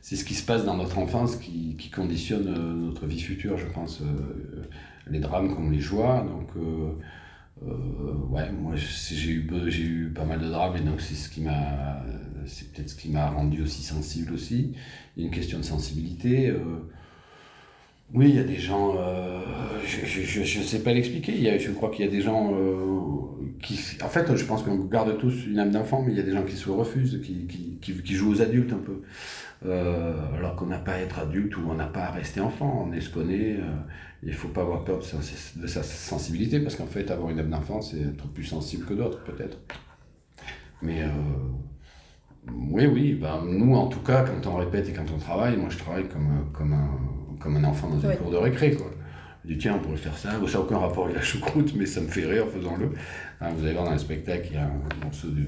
c'est 0.00 0.16
ce 0.16 0.24
qui 0.24 0.34
se 0.34 0.44
passe 0.44 0.64
dans 0.64 0.76
notre 0.76 0.98
enfance 0.98 1.36
qui, 1.36 1.90
conditionne 1.94 2.48
euh, 2.48 2.74
notre 2.86 3.06
vie 3.06 3.20
future, 3.20 3.58
je 3.58 3.66
pense. 3.66 4.00
Euh, 4.00 4.64
les 5.06 5.18
drames 5.18 5.54
comme 5.54 5.72
les 5.72 5.80
joies. 5.80 6.24
Donc, 6.28 6.48
euh, 6.56 6.92
ouais, 8.30 8.50
moi 8.52 8.74
j'ai 8.76 9.30
eu, 9.30 9.50
j'ai 9.66 9.82
eu 9.82 10.12
pas 10.14 10.24
mal 10.24 10.40
de 10.40 10.48
drames 10.48 10.76
et 10.76 10.80
donc 10.80 11.00
c'est 11.00 11.14
ce 11.14 11.28
qui 11.28 11.42
m'a, 11.42 12.02
c'est 12.46 12.72
peut-être 12.72 12.88
ce 12.88 12.94
qui 12.94 13.10
m'a 13.10 13.28
rendu 13.28 13.62
aussi 13.62 13.82
sensible 13.82 14.32
aussi. 14.32 14.72
Il 15.16 15.22
y 15.22 15.26
a 15.26 15.28
une 15.28 15.34
question 15.34 15.58
de 15.58 15.64
sensibilité. 15.64 16.54
Oui, 18.14 18.30
il 18.30 18.36
y 18.36 18.38
a 18.38 18.44
des 18.44 18.56
gens, 18.56 18.96
je 19.84 20.40
ne 20.40 20.64
sais 20.64 20.82
pas 20.82 20.92
l'expliquer, 20.92 21.58
je 21.58 21.70
crois 21.70 21.90
qu'il 21.90 22.04
y 22.04 22.08
a 22.08 22.10
des 22.10 22.20
gens 22.20 22.52
qui... 23.62 23.78
En 24.02 24.08
fait, 24.08 24.34
je 24.34 24.44
pense 24.44 24.62
qu'on 24.62 24.76
garde 24.76 25.16
tous 25.18 25.46
une 25.46 25.58
âme 25.58 25.70
d'enfant, 25.70 26.02
mais 26.02 26.12
il 26.12 26.18
y 26.18 26.20
a 26.20 26.24
des 26.24 26.32
gens 26.32 26.44
qui 26.44 26.56
se 26.56 26.70
refusent, 26.70 27.20
qui, 27.24 27.46
qui, 27.46 27.78
qui, 27.80 28.14
jouent 28.14 28.32
aux 28.32 28.42
adultes 28.42 28.72
un 28.72 28.78
peu. 28.78 29.02
Euh, 29.66 30.14
alors 30.36 30.56
qu'on 30.56 30.66
n'a 30.66 30.78
pas 30.78 30.92
à 30.92 30.98
être 30.98 31.18
adulte 31.18 31.56
ou 31.58 31.62
on 31.68 31.74
n'a 31.74 31.86
pas 31.86 32.04
à 32.04 32.10
rester 32.10 32.40
enfant, 32.40 32.86
on 32.88 32.92
est 32.92 33.00
ce 33.00 33.10
qu'on 33.10 33.28
est. 33.28 33.56
Euh, 33.56 33.76
il 34.22 34.30
ne 34.30 34.34
faut 34.34 34.48
pas 34.48 34.62
avoir 34.62 34.84
peur 34.84 34.98
de 34.98 35.66
sa, 35.66 35.82
sensibilité, 35.82 36.60
parce 36.60 36.76
qu'en 36.76 36.86
fait, 36.86 37.10
avoir 37.10 37.30
une 37.30 37.40
âme 37.40 37.50
d'enfant, 37.50 37.80
c'est 37.80 38.00
être 38.00 38.28
plus 38.28 38.44
sensible 38.44 38.86
que 38.86 38.94
d'autres, 38.94 39.22
peut-être. 39.24 39.58
Mais 40.82 41.02
euh, 41.02 41.08
oui, 42.70 42.86
oui, 42.86 43.14
ben, 43.14 43.42
nous, 43.46 43.74
en 43.74 43.88
tout 43.88 44.00
cas, 44.00 44.24
quand 44.24 44.50
on 44.50 44.56
répète 44.56 44.88
et 44.88 44.92
quand 44.92 45.10
on 45.14 45.18
travaille, 45.18 45.56
moi, 45.56 45.68
je 45.70 45.78
travaille 45.78 46.08
comme, 46.08 46.50
comme, 46.52 46.72
un, 46.72 46.98
comme 47.40 47.56
un 47.56 47.64
enfant 47.64 47.88
dans 47.88 48.00
une 48.00 48.16
cour 48.16 48.30
de 48.30 48.36
récré, 48.36 48.72
quoi. 48.72 48.90
Je 49.44 49.54
dis, 49.54 49.58
tiens, 49.58 49.76
on 49.76 49.78
pourrait 49.78 49.96
faire 49.96 50.16
ça. 50.16 50.32
Ça 50.32 50.38
n'a 50.38 50.60
aucun 50.60 50.78
rapport 50.78 51.04
avec 51.06 51.16
la 51.16 51.22
choucroute, 51.22 51.74
mais 51.74 51.86
ça 51.86 52.00
me 52.00 52.08
fait 52.08 52.26
rire 52.26 52.44
en 52.46 52.50
faisant-le. 52.50 52.90
Hein, 53.40 53.48
vous 53.56 53.64
allez 53.64 53.72
voir 53.72 53.86
dans 53.86 53.92
le 53.92 53.98
spectacle, 53.98 54.48
il 54.50 54.54
y 54.54 54.58
a 54.58 54.64
un 54.64 55.04
morceau 55.04 55.28
de, 55.28 55.44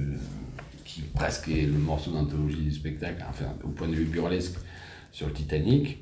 qui 0.84 1.02
presque 1.02 1.48
est 1.48 1.66
le 1.66 1.78
morceau 1.78 2.10
d'anthologie 2.10 2.62
du 2.62 2.72
spectacle, 2.72 3.22
enfin, 3.28 3.54
au 3.62 3.68
point 3.68 3.88
de 3.88 3.94
vue 3.94 4.06
burlesque, 4.06 4.54
sur 5.10 5.26
le 5.26 5.32
Titanic. 5.34 5.98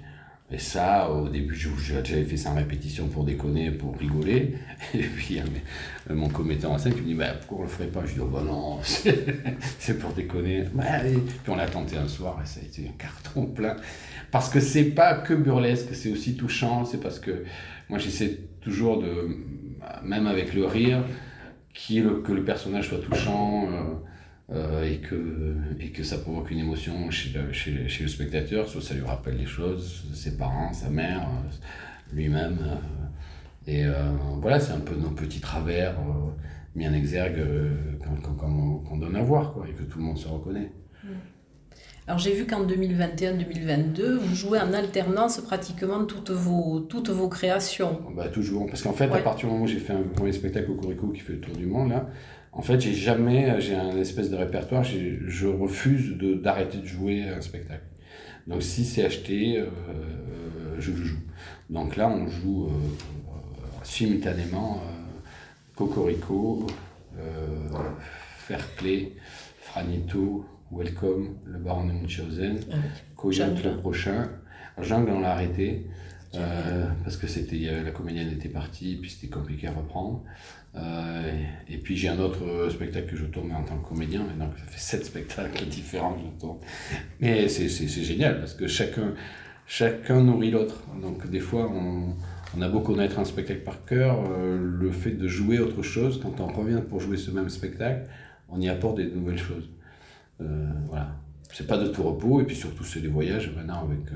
Et 0.52 0.59
ça, 0.59 1.09
au 1.11 1.28
début, 1.28 1.54
j'avais 1.54 2.25
fait 2.25 2.37
ça 2.37 2.50
en 2.50 2.56
répétition 2.56 3.06
pour 3.06 3.25
déconner, 3.25 3.70
pour 3.70 3.97
rigoler. 3.97 4.54
Et 4.94 5.02
puis, 5.02 5.38
euh, 5.38 6.14
mon 6.14 6.28
commettant 6.28 6.73
en 6.73 6.78
scène 6.78 6.94
qui 6.94 7.02
me 7.02 7.06
dit 7.06 7.14
bah, 7.14 7.35
Pourquoi 7.35 7.59
on 7.59 7.62
le 7.62 7.68
ferait 7.68 7.87
pas? 7.87 8.04
Je 8.04 8.14
dis 8.14 8.20
oh, 8.20 8.26
bah 8.26 8.42
non, 8.44 8.80
c'est 8.82 9.99
pour 9.99 10.12
déconner. 10.12 10.64
Puis 11.24 11.53
on 11.53 11.55
l'a 11.55 11.68
tenté 11.68 11.96
un 11.96 12.09
soir 12.09 12.40
et 12.42 12.46
ça 12.46 12.59
a 12.61 12.64
été 12.64 12.88
un 12.88 12.98
carton 12.98 13.46
plein. 13.46 13.76
Parce 14.31 14.49
que 14.49 14.61
c'est 14.61 14.90
pas 14.90 15.14
que 15.14 15.35
burlesque, 15.35 15.95
c'est 15.95 16.12
aussi 16.12 16.37
touchant. 16.37 16.85
C'est 16.85 17.01
parce 17.01 17.19
que 17.19 17.45
moi, 17.88 17.99
j'essaie 17.99 18.38
toujours 18.61 19.03
de, 19.03 19.29
même 20.05 20.27
avec 20.27 20.55
le 20.55 20.64
rire, 20.66 21.03
que 21.73 22.33
le 22.33 22.45
personnage 22.45 22.88
soit 22.88 22.99
touchant. 22.99 23.69
Euh, 23.71 23.95
euh, 24.53 24.83
et, 24.83 24.99
que, 24.99 25.55
et 25.79 25.90
que 25.93 26.03
ça 26.03 26.19
provoque 26.19 26.51
une 26.51 26.59
émotion 26.59 27.09
chez 27.09 27.31
le, 27.38 27.53
chez, 27.53 28.09
spectateur, 28.09 28.69
soit 28.69 28.83
ça 28.83 28.95
lui 28.95 29.05
rappelle 29.05 29.37
les 29.37 29.47
choses, 29.47 30.05
ses 30.12 30.37
parents, 30.37 30.73
sa 30.73 30.90
mère, 30.90 31.21
euh, 31.21 32.12
lui-même. 32.12 32.59
Et 33.69 33.85
voilà, 34.40 34.59
c'est 34.59 34.73
un 34.73 34.81
peu 34.81 34.97
nos 34.97 35.11
petits 35.11 35.38
travers 35.38 35.95
mis 36.75 36.88
en 36.88 36.93
exergue 36.93 37.40
qu'on 38.03 38.97
donne 38.97 39.14
à 39.14 39.23
voir, 39.23 39.53
quoi, 39.53 39.69
et 39.69 39.73
que 39.73 39.85
tout 39.85 39.99
le 39.99 40.05
monde 40.05 40.19
se 40.19 40.27
reconnaît. 40.27 40.73
Mm. 41.05 41.09
Alors 42.06 42.18
j'ai 42.18 42.33
vu 42.33 42.46
qu'en 42.46 42.66
2021-2022, 42.66 44.16
vous 44.16 44.35
jouez 44.35 44.59
en 44.59 44.72
alternance 44.72 45.40
pratiquement 45.40 46.04
toutes 46.04 46.30
vos, 46.30 46.80
toutes 46.80 47.11
vos 47.11 47.28
créations. 47.28 48.00
Bah, 48.16 48.28
toujours, 48.28 48.66
parce 48.66 48.83
qu'en 48.83 48.92
fait, 48.92 49.04
à 49.04 49.18
partir 49.18 49.48
du 49.48 49.52
moment 49.52 49.64
où 49.64 49.68
j'ai 49.68 49.78
fait 49.78 49.92
un 49.92 50.02
premier 50.02 50.33
spectacle 50.33 50.70
au 50.70 50.74
Corico 50.74 51.09
qui 51.09 51.20
fait 51.20 51.35
le 51.35 51.40
tour 51.40 51.56
du 51.56 51.66
monde, 51.66 51.90
là, 51.90 52.09
en 52.52 52.62
fait, 52.62 52.80
j'ai 52.80 52.94
jamais, 52.94 53.61
j'ai 53.61 53.76
un 53.76 53.96
espèce 53.96 54.28
de 54.28 54.37
répertoire, 54.37 54.83
je 54.83 55.46
refuse 55.46 56.16
d'arrêter 56.42 56.78
de, 56.78 56.87
jouer 56.87 57.28
un 57.28 57.40
spectacle. 57.40 57.85
Donc 58.46 58.62
si 58.62 58.85
c'est 58.85 59.04
acheté, 59.04 59.59
euh, 59.59 59.66
je 60.78 60.90
le 60.90 61.04
joue. 61.04 61.20
Donc 61.68 61.96
là, 61.96 62.09
on 62.09 62.26
joue 62.26 62.66
euh, 62.66 62.70
simultanément 63.85 64.83
euh, 64.85 65.76
Cocorico, 65.76 66.66
Fair 68.38 68.66
Play, 68.76 69.12
Franito, 69.61 70.44
Welcome, 70.72 71.37
Le 71.46 71.59
Baron 71.59 71.87
de 71.87 71.92
Munchausen, 71.92 72.61
ah, 72.70 72.76
le 72.76 73.76
prochain. 73.78 74.30
Jungle, 74.80 75.11
on 75.11 75.20
l'a 75.20 75.33
arrêté. 75.33 75.87
parce 76.33 77.16
que 77.16 77.26
c'était 77.26 77.56
la 77.85 77.90
comédienne 77.90 78.30
était 78.30 78.48
partie, 78.48 78.96
puis 79.00 79.11
c'était 79.11 79.33
compliqué 79.33 79.66
à 79.66 79.72
reprendre. 79.72 80.22
Euh, 80.76 81.42
et 81.68 81.78
puis 81.78 81.96
j'ai 81.96 82.09
un 82.09 82.20
autre 82.20 82.68
spectacle 82.70 83.11
que 83.11 83.16
je 83.16 83.24
tourne 83.24 83.50
en 83.50 83.64
tant 83.64 83.78
que 83.78 83.88
comédien, 83.88 84.22
et 84.33 84.38
donc 84.38 84.52
ça 84.56 84.64
fait 84.66 84.78
sept 84.78 85.04
spectacles 85.04 85.66
différents 85.66 86.14
que 86.14 86.20
je 86.20 86.40
tourne. 86.40 86.59
Mais 87.18 87.48
c'est 87.48 87.68
génial 87.68 88.38
parce 88.38 88.54
que 88.54 88.68
chacun, 88.68 89.14
chacun 89.66 90.22
nourrit 90.22 90.52
l'autre. 90.52 90.85
Donc 91.02 91.28
des 91.28 91.40
fois, 91.40 91.68
on, 91.68 92.14
on, 92.56 92.62
a 92.62 92.68
beau 92.68 92.80
connaître 92.80 93.18
un 93.18 93.24
spectacle 93.24 93.62
par 93.64 93.85
cœur, 93.85 94.20
euh, 94.30 94.56
le 94.56 94.92
fait 94.92 95.11
de 95.11 95.26
jouer 95.26 95.59
autre 95.59 95.83
chose, 95.83 96.20
quand 96.22 96.40
on 96.40 96.46
revient 96.46 96.83
pour 96.88 97.00
jouer 97.00 97.16
ce 97.16 97.33
même 97.33 97.48
spectacle, 97.48 98.02
on 98.48 98.61
y 98.61 98.68
apporte 98.68 98.98
des 98.98 99.06
nouvelles 99.06 99.38
choses. 99.38 99.68
Euh, 100.40 100.70
voilà. 100.87 101.09
C'est 101.53 101.66
pas 101.66 101.79
de 101.79 101.88
tout 101.88 102.03
repos, 102.03 102.40
et 102.40 102.44
puis 102.44 102.57
surtout 102.57 102.85
c'est 102.85 103.00
des 103.00 103.09
voyages 103.09 103.53
maintenant 103.57 103.83
avec 103.83 104.07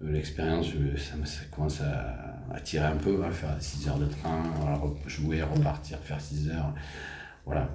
l'expérience, 0.00 0.66
ça, 0.96 1.44
commence 1.50 1.80
à, 1.80 2.60
tirer 2.60 2.86
un 2.86 2.96
peu, 2.96 3.24
à 3.24 3.30
faire 3.30 3.56
6 3.58 3.88
heures 3.88 3.98
de 3.98 4.06
train, 4.06 4.42
jouer, 5.06 5.42
repartir, 5.42 5.98
faire 5.98 6.20
6 6.20 6.50
heures. 6.50 6.72
Voilà. 7.44 7.68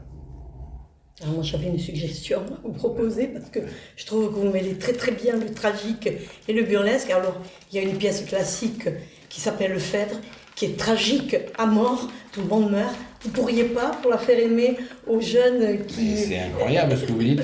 Alors 1.21 1.33
moi 1.35 1.43
j'avais 1.43 1.67
une 1.67 1.79
suggestion 1.79 2.39
à 2.39 2.67
vous 2.67 2.71
proposer 2.71 3.27
parce 3.27 3.49
que 3.49 3.59
je 3.97 4.05
trouve 4.05 4.29
que 4.29 4.39
vous 4.39 4.49
mêlez 4.49 4.77
très 4.77 4.93
très 4.93 5.11
bien 5.11 5.35
le 5.35 5.53
tragique 5.53 6.09
et 6.47 6.53
le 6.53 6.63
burlesque. 6.63 7.09
Alors 7.09 7.41
il 7.71 7.75
y 7.75 7.79
a 7.79 7.87
une 7.87 7.97
pièce 7.97 8.23
classique 8.23 8.87
qui 9.27 9.41
s'appelle 9.41 9.73
Le 9.73 9.79
Phèdre 9.79 10.15
qui 10.55 10.65
est 10.65 10.77
tragique 10.77 11.35
à 11.57 11.65
mort, 11.65 12.09
tout 12.31 12.41
le 12.41 12.47
monde 12.47 12.71
meurt. 12.71 12.95
Vous 13.21 13.31
pourriez 13.31 13.65
pas, 13.65 13.91
pour 14.01 14.11
la 14.11 14.17
faire 14.17 14.39
aimer 14.39 14.77
aux 15.05 15.19
jeunes 15.19 15.85
qui. 15.85 16.15
C'est 16.15 16.39
incroyable 16.39 16.97
ce 16.97 17.05
que 17.05 17.11
vous 17.11 17.23
dites. 17.23 17.41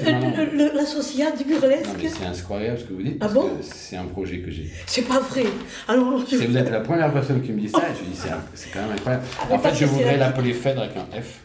L'associat 0.74 1.32
du 1.32 1.44
burlesque. 1.44 1.90
c'est 2.00 2.26
incroyable 2.26 2.80
ce 2.80 2.84
que 2.86 2.94
vous 2.94 3.04
dites. 3.04 3.18
Ah 3.20 3.28
bon 3.28 3.50
C'est 3.62 3.98
un 3.98 4.06
projet 4.06 4.40
que 4.40 4.52
j'ai. 4.52 4.70
C'est 4.86 5.08
pas 5.08 5.20
vrai. 5.20 5.44
Alors, 5.88 6.24
je... 6.30 6.38
Vous 6.38 6.58
êtes 6.58 6.72
la 6.72 6.80
première 6.80 7.12
personne 7.12 7.42
qui 7.42 7.52
me 7.52 7.60
dit 7.60 7.70
ça, 7.70 7.80
et 7.80 7.96
je 7.98 8.10
dis 8.10 8.18
c'est 8.54 8.70
quand 8.72 8.82
même 8.82 8.92
incroyable. 8.92 9.26
Ah, 9.40 9.54
en 9.54 9.60
fait, 9.60 9.76
je 9.76 9.86
voudrais 9.86 10.18
l'appeler 10.18 10.54
Phèdre 10.54 10.84
avec 10.84 10.96
un 10.96 11.22
F. 11.22 11.42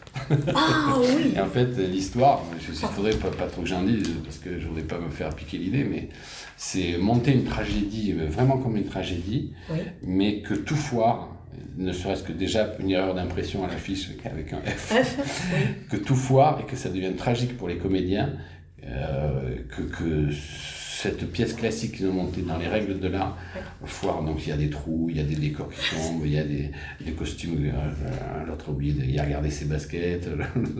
Ah 0.55 0.95
oui 0.99 1.33
Et 1.35 1.39
en 1.39 1.47
fait, 1.47 1.77
l'histoire, 1.77 2.43
je 2.59 2.71
ne 2.71 2.75
faudrait 2.75 3.15
pas, 3.15 3.29
pas 3.29 3.47
trop 3.47 3.61
que 3.61 3.67
j'en 3.67 3.83
dise, 3.83 4.09
parce 4.23 4.37
que 4.37 4.59
je 4.59 4.67
voudrais 4.67 4.83
pas 4.83 4.99
me 4.99 5.09
faire 5.09 5.29
piquer 5.29 5.57
l'idée, 5.57 5.83
mais 5.83 6.09
c'est 6.55 6.97
monter 6.97 7.33
une 7.33 7.43
tragédie, 7.43 8.13
vraiment 8.13 8.57
comme 8.57 8.77
une 8.77 8.85
tragédie, 8.85 9.51
mais 10.03 10.41
que 10.41 10.53
tout 10.53 10.75
foire 10.75 11.29
ne 11.77 11.91
serait-ce 11.91 12.23
que 12.23 12.33
déjà 12.33 12.73
une 12.79 12.91
erreur 12.91 13.15
d'impression 13.15 13.63
à 13.63 13.67
l'affiche 13.67 14.09
avec 14.25 14.53
un 14.53 14.61
F, 14.61 14.93
que 15.89 15.97
tout 15.97 16.15
foire 16.15 16.61
et 16.61 16.69
que 16.69 16.75
ça 16.75 16.89
devienne 16.89 17.15
tragique 17.15 17.57
pour 17.57 17.67
les 17.67 17.77
comédiens, 17.77 18.33
euh, 18.85 19.55
que, 19.69 19.81
que, 19.81 20.29
cette 21.01 21.31
pièce 21.31 21.53
classique 21.55 21.93
qu'ils 21.97 22.07
ont 22.07 22.13
montée 22.13 22.43
dans 22.43 22.57
les 22.57 22.67
règles 22.67 22.99
de 22.99 23.07
l'art 23.07 23.35
foire. 23.85 24.21
Donc 24.23 24.45
il 24.45 24.49
y 24.49 24.51
a 24.51 24.57
des 24.57 24.69
trous, 24.69 25.07
il 25.09 25.17
y 25.17 25.19
a 25.19 25.23
des 25.23 25.35
décors 25.35 25.69
qui 25.69 25.95
tombent, 25.95 26.21
il 26.23 26.33
y 26.33 26.37
a 26.37 26.43
des, 26.43 26.69
des 27.03 27.11
costumes, 27.13 27.57
euh, 27.65 28.45
l'autre 28.45 28.69
oublié, 28.69 28.93
il 29.07 29.19
a 29.19 29.23
regardé 29.23 29.49
ses 29.49 29.65
baskets, 29.65 30.29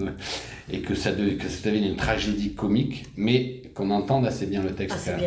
et 0.71 0.81
que 0.81 0.93
ça, 0.93 1.11
que 1.11 1.47
ça 1.47 1.69
devienne 1.69 1.91
une 1.91 1.95
tragédie 1.95 2.53
comique, 2.53 3.05
mais 3.17 3.63
qu'on 3.73 3.89
entende 3.89 4.27
assez 4.27 4.45
bien 4.45 4.61
le 4.61 4.75
texte. 4.75 5.09
Ah. 5.11 5.19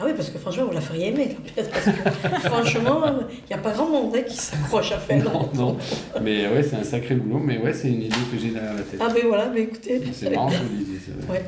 Ah 0.00 0.04
oui, 0.06 0.12
parce 0.14 0.30
que 0.30 0.38
franchement, 0.38 0.66
vous 0.66 0.72
la 0.72 0.80
feriez 0.80 1.08
aimer, 1.08 1.36
parce 1.56 1.68
que 1.68 1.90
franchement, 2.48 3.02
il 3.30 3.46
n'y 3.48 3.52
a 3.52 3.58
pas 3.58 3.72
grand 3.72 3.88
monde 3.88 4.14
hein, 4.16 4.22
qui 4.22 4.36
s'accroche 4.36 4.92
à 4.92 4.98
faire. 4.98 5.24
Non, 5.24 5.50
non. 5.54 5.76
Mais 6.22 6.46
ouais, 6.48 6.62
c'est 6.62 6.76
un 6.76 6.84
sacré 6.84 7.16
boulot, 7.16 7.40
mais 7.40 7.58
ouais, 7.58 7.72
c'est 7.74 7.88
une 7.88 8.02
idée 8.02 8.16
que 8.30 8.38
j'ai 8.38 8.50
derrière 8.50 8.74
la 8.74 8.82
tête. 8.82 9.00
Ah 9.00 9.08
ben 9.12 9.22
voilà, 9.26 9.50
mais 9.50 9.62
écoutez. 9.62 10.00
C'est 10.12 10.30
marrant, 10.30 10.50
je 10.50 10.58
vous 10.58 10.84
disais, 10.84 11.00
c'est 11.04 11.32
Ouais. 11.32 11.44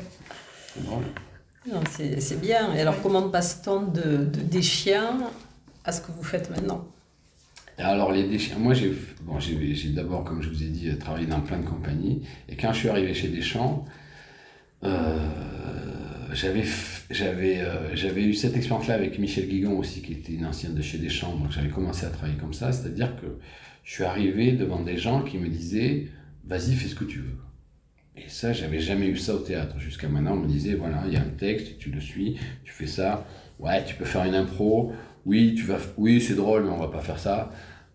C'est 2.19 2.41
bien. 2.41 2.73
Et 2.75 2.81
alors, 2.81 3.01
comment 3.01 3.29
passe-t-on 3.29 3.83
de, 3.83 4.01
de, 4.01 4.41
des 4.41 4.61
chiens 4.61 5.17
à 5.85 5.91
ce 5.91 6.01
que 6.01 6.11
vous 6.11 6.23
faites 6.23 6.49
maintenant? 6.49 6.85
Alors 7.77 8.11
les 8.11 8.23
déchets, 8.27 8.55
moi 8.59 8.73
j'ai 8.73 8.95
bon, 9.21 9.37
d'abord, 9.95 10.23
comme 10.23 10.41
je 10.41 10.49
vous 10.49 10.61
ai 10.61 10.67
dit, 10.67 10.95
travaillé 10.99 11.25
dans 11.25 11.39
plein 11.39 11.57
de 11.57 11.65
compagnies. 11.65 12.21
Et 12.49 12.55
quand 12.55 12.73
je 12.73 12.79
suis 12.79 12.89
arrivé 12.89 13.13
chez 13.13 13.27
Deschamps, 13.29 13.85
euh, 14.83 15.17
j'avais 16.33 16.63
j'avais 17.11 17.59
euh, 17.61 17.95
j'avais 17.95 18.23
eu 18.23 18.33
cette 18.33 18.55
expérience-là 18.55 18.95
avec 18.95 19.19
Michel 19.19 19.47
Guigon 19.47 19.77
aussi, 19.77 20.01
qui 20.01 20.13
était 20.13 20.33
une 20.33 20.45
ancienne 20.45 20.75
de 20.75 20.81
chez 20.81 20.97
Deschamps. 20.97 21.35
Donc 21.35 21.51
j'avais 21.51 21.69
commencé 21.69 22.05
à 22.05 22.09
travailler 22.09 22.37
comme 22.37 22.53
ça, 22.53 22.71
c'est-à-dire 22.71 23.15
que 23.19 23.27
je 23.83 23.93
suis 23.93 24.03
arrivé 24.03 24.53
devant 24.53 24.81
des 24.81 24.97
gens 24.97 25.23
qui 25.23 25.37
me 25.37 25.47
disaient, 25.47 26.07
vas-y, 26.45 26.75
fais 26.75 26.87
ce 26.87 26.95
que 26.95 27.05
tu 27.05 27.19
veux. 27.19 27.37
Et 28.17 28.27
ça, 28.27 28.53
j'avais 28.53 28.79
jamais 28.79 29.07
eu 29.07 29.17
ça 29.17 29.35
au 29.35 29.39
théâtre. 29.39 29.79
Jusqu'à 29.79 30.09
maintenant, 30.09 30.33
on 30.33 30.41
me 30.41 30.47
disait, 30.47 30.75
voilà, 30.75 31.03
il 31.07 31.13
y 31.13 31.17
a 31.17 31.21
un 31.21 31.29
texte, 31.37 31.77
tu 31.79 31.89
le 31.89 32.01
suis, 32.01 32.37
tu 32.63 32.71
fais 32.71 32.87
ça. 32.87 33.25
Ouais, 33.59 33.83
tu 33.85 33.95
peux 33.95 34.05
faire 34.05 34.25
une 34.25 34.35
impro. 34.35 34.91
Oui, 35.25 35.55
tu 35.55 35.63
vas, 35.63 35.77
oui, 35.97 36.19
c'est 36.19 36.35
drôle, 36.35 36.65
mais 36.65 36.71
on 36.71 36.79
va 36.79 36.89
pas 36.89 37.01
faire 37.01 37.19
ça. 37.19 37.51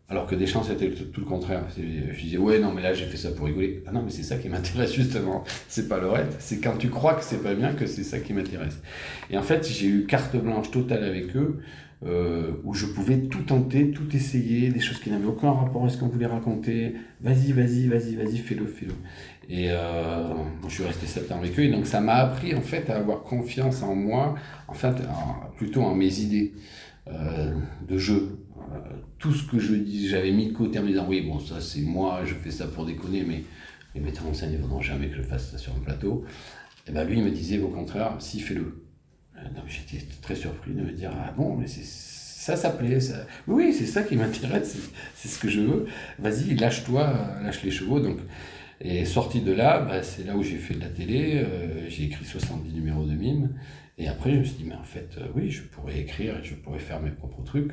Alors 0.09 0.27
que 0.29 0.37
Deschamps, 0.37 0.62
c'était 0.62 0.90
tout, 0.90 1.21
le 1.21 1.27
contraire. 1.27 1.64
Je 1.77 2.21
disais, 2.23 2.38
ouais, 2.38 2.61
non, 2.61 2.73
mais 2.73 2.81
là, 2.81 2.95
j'ai 2.95 3.07
fait 3.07 3.16
ça 3.16 3.33
pour 3.33 3.47
rigoler. 3.47 3.83
Ah 3.87 3.92
non, 3.92 4.03
mais 4.05 4.11
c'est 4.11 4.23
ça 4.23 4.37
qui 4.37 4.49
m'intéresse, 4.49 4.95
justement. 4.95 5.42
C'est 5.69 5.88
pas 5.88 5.99
le 5.99 6.09
reste. 6.09 6.37
C'est 6.38 6.61
quand 6.61 6.77
tu 6.79 6.90
crois 6.90 7.14
que 7.14 7.25
c'est 7.25 7.42
pas 7.42 7.55
bien 7.55 7.73
que 7.73 7.87
c'est 7.87 8.05
ça 8.05 8.21
qui 8.21 8.33
m'intéresse. 8.33 8.81
Et 9.31 9.37
en 9.37 9.42
fait, 9.42 9.69
j'ai 9.69 9.88
eu 9.88 10.07
carte 10.07 10.37
blanche 10.37 10.71
totale 10.71 11.03
avec 11.03 11.35
eux, 11.35 11.61
euh, 12.05 12.53
où 12.62 12.73
je 12.73 12.87
pouvais 12.87 13.19
tout 13.23 13.42
tenter, 13.42 13.90
tout 13.90 14.14
essayer, 14.14 14.69
des 14.69 14.79
choses 14.79 15.01
qui 15.01 15.11
n'avaient 15.11 15.27
aucun 15.27 15.51
rapport 15.51 15.85
à 15.85 15.88
ce 15.88 15.99
qu'on 15.99 16.07
voulait 16.07 16.27
raconter. 16.27 16.95
Vas-y, 17.21 17.51
vas-y, 17.51 17.88
vas-y, 17.88 18.14
vas-y, 18.14 18.38
fais-le, 18.38 18.66
fais-le. 18.66 18.95
Et 19.49 19.73
euh, 19.73 20.29
je 20.69 20.73
suis 20.73 20.85
resté 20.85 21.07
sept 21.07 21.33
ans 21.33 21.38
avec 21.38 21.59
eux, 21.59 21.64
et 21.64 21.71
donc 21.71 21.87
ça 21.87 22.01
m'a 22.01 22.14
appris, 22.14 22.55
en 22.55 22.61
fait, 22.61 22.90
à 22.90 22.97
avoir 22.99 23.25
confiance 23.25 23.83
en 23.83 23.97
moi, 23.97 24.37
en 24.69 24.75
fait, 24.75 24.95
plutôt 25.57 25.83
en 25.83 25.97
mes 25.97 26.21
idées 26.21 26.53
euh, 27.09 27.53
de 27.88 27.99
jeu 27.99 28.38
tout 29.19 29.33
ce 29.33 29.49
que 29.51 29.59
je 29.59 29.75
dis, 29.75 30.09
j'avais 30.09 30.33
mis 30.33 30.49
de 30.49 30.53
côté 30.53 30.79
en 30.79 30.83
me 30.83 30.88
disant 30.88 31.07
oui, 31.09 31.23
bon, 31.23 31.38
ça 31.38 31.61
c'est 31.61 31.81
moi, 31.81 32.21
je 32.25 32.35
fais 32.35 32.51
ça 32.51 32.66
pour 32.66 32.85
déconner, 32.85 33.25
mais 33.27 33.42
les 33.95 34.01
metteurs 34.01 34.27
en 34.27 34.35
scène 34.35 34.53
ne 34.53 34.59
voudront 34.59 34.83
jamais 34.83 35.09
que 35.09 35.16
je 35.16 35.23
fasse 35.23 35.51
ça 35.51 35.59
sur 35.59 35.75
un 35.75 35.81
plateau. 35.81 36.25
Et 36.87 36.92
bien 36.92 37.05
lui, 37.05 37.19
il 37.19 37.25
me 37.25 37.31
disait 37.31 37.59
au 37.59 37.69
contraire, 37.69 38.16
si, 38.19 38.40
fais-le. 38.40 38.83
Euh, 39.37 39.40
j'étais 39.66 40.05
très 40.23 40.35
surpris 40.35 40.73
de 40.73 40.83
me 40.83 40.92
dire 40.92 41.11
ah 41.14 41.33
bon, 41.37 41.57
mais 41.57 41.66
c'est 41.66 41.85
ça, 41.85 42.57
ça 42.57 42.71
plaît. 42.71 43.01
Ça... 43.01 43.27
Oui, 43.49 43.73
c'est 43.73 43.87
ça 43.87 44.03
qui 44.03 44.16
m'intéresse, 44.16 44.77
c'est 45.14 45.29
ce 45.29 45.38
que 45.38 45.49
je 45.49 45.61
veux. 45.61 45.87
Vas-y, 46.19 46.55
lâche-toi, 46.55 47.12
lâche 47.42 47.62
les 47.62 47.71
chevaux. 47.71 48.01
Donc, 48.01 48.19
et 48.81 49.05
sorti 49.05 49.40
de 49.40 49.53
là, 49.53 49.81
bah, 49.81 50.03
c'est 50.03 50.25
là 50.25 50.37
où 50.37 50.42
j'ai 50.42 50.59
fait 50.59 50.75
de 50.75 50.81
la 50.81 50.88
télé. 50.88 51.37
Euh, 51.37 51.88
j'ai 51.88 52.05
écrit 52.05 52.25
70 52.25 52.73
numéros 52.73 53.05
de 53.05 53.14
mime. 53.14 53.51
Et 53.99 54.09
après, 54.09 54.33
je 54.33 54.39
me 54.39 54.45
suis 54.45 54.57
dit, 54.57 54.65
mais 54.65 54.75
en 54.75 54.83
fait, 54.83 55.19
oui, 55.35 55.51
je 55.51 55.63
pourrais 55.63 55.99
écrire, 55.99 56.43
je 56.43 56.55
pourrais 56.55 56.79
faire 56.79 57.01
mes 57.01 57.11
propres 57.11 57.43
trucs 57.43 57.73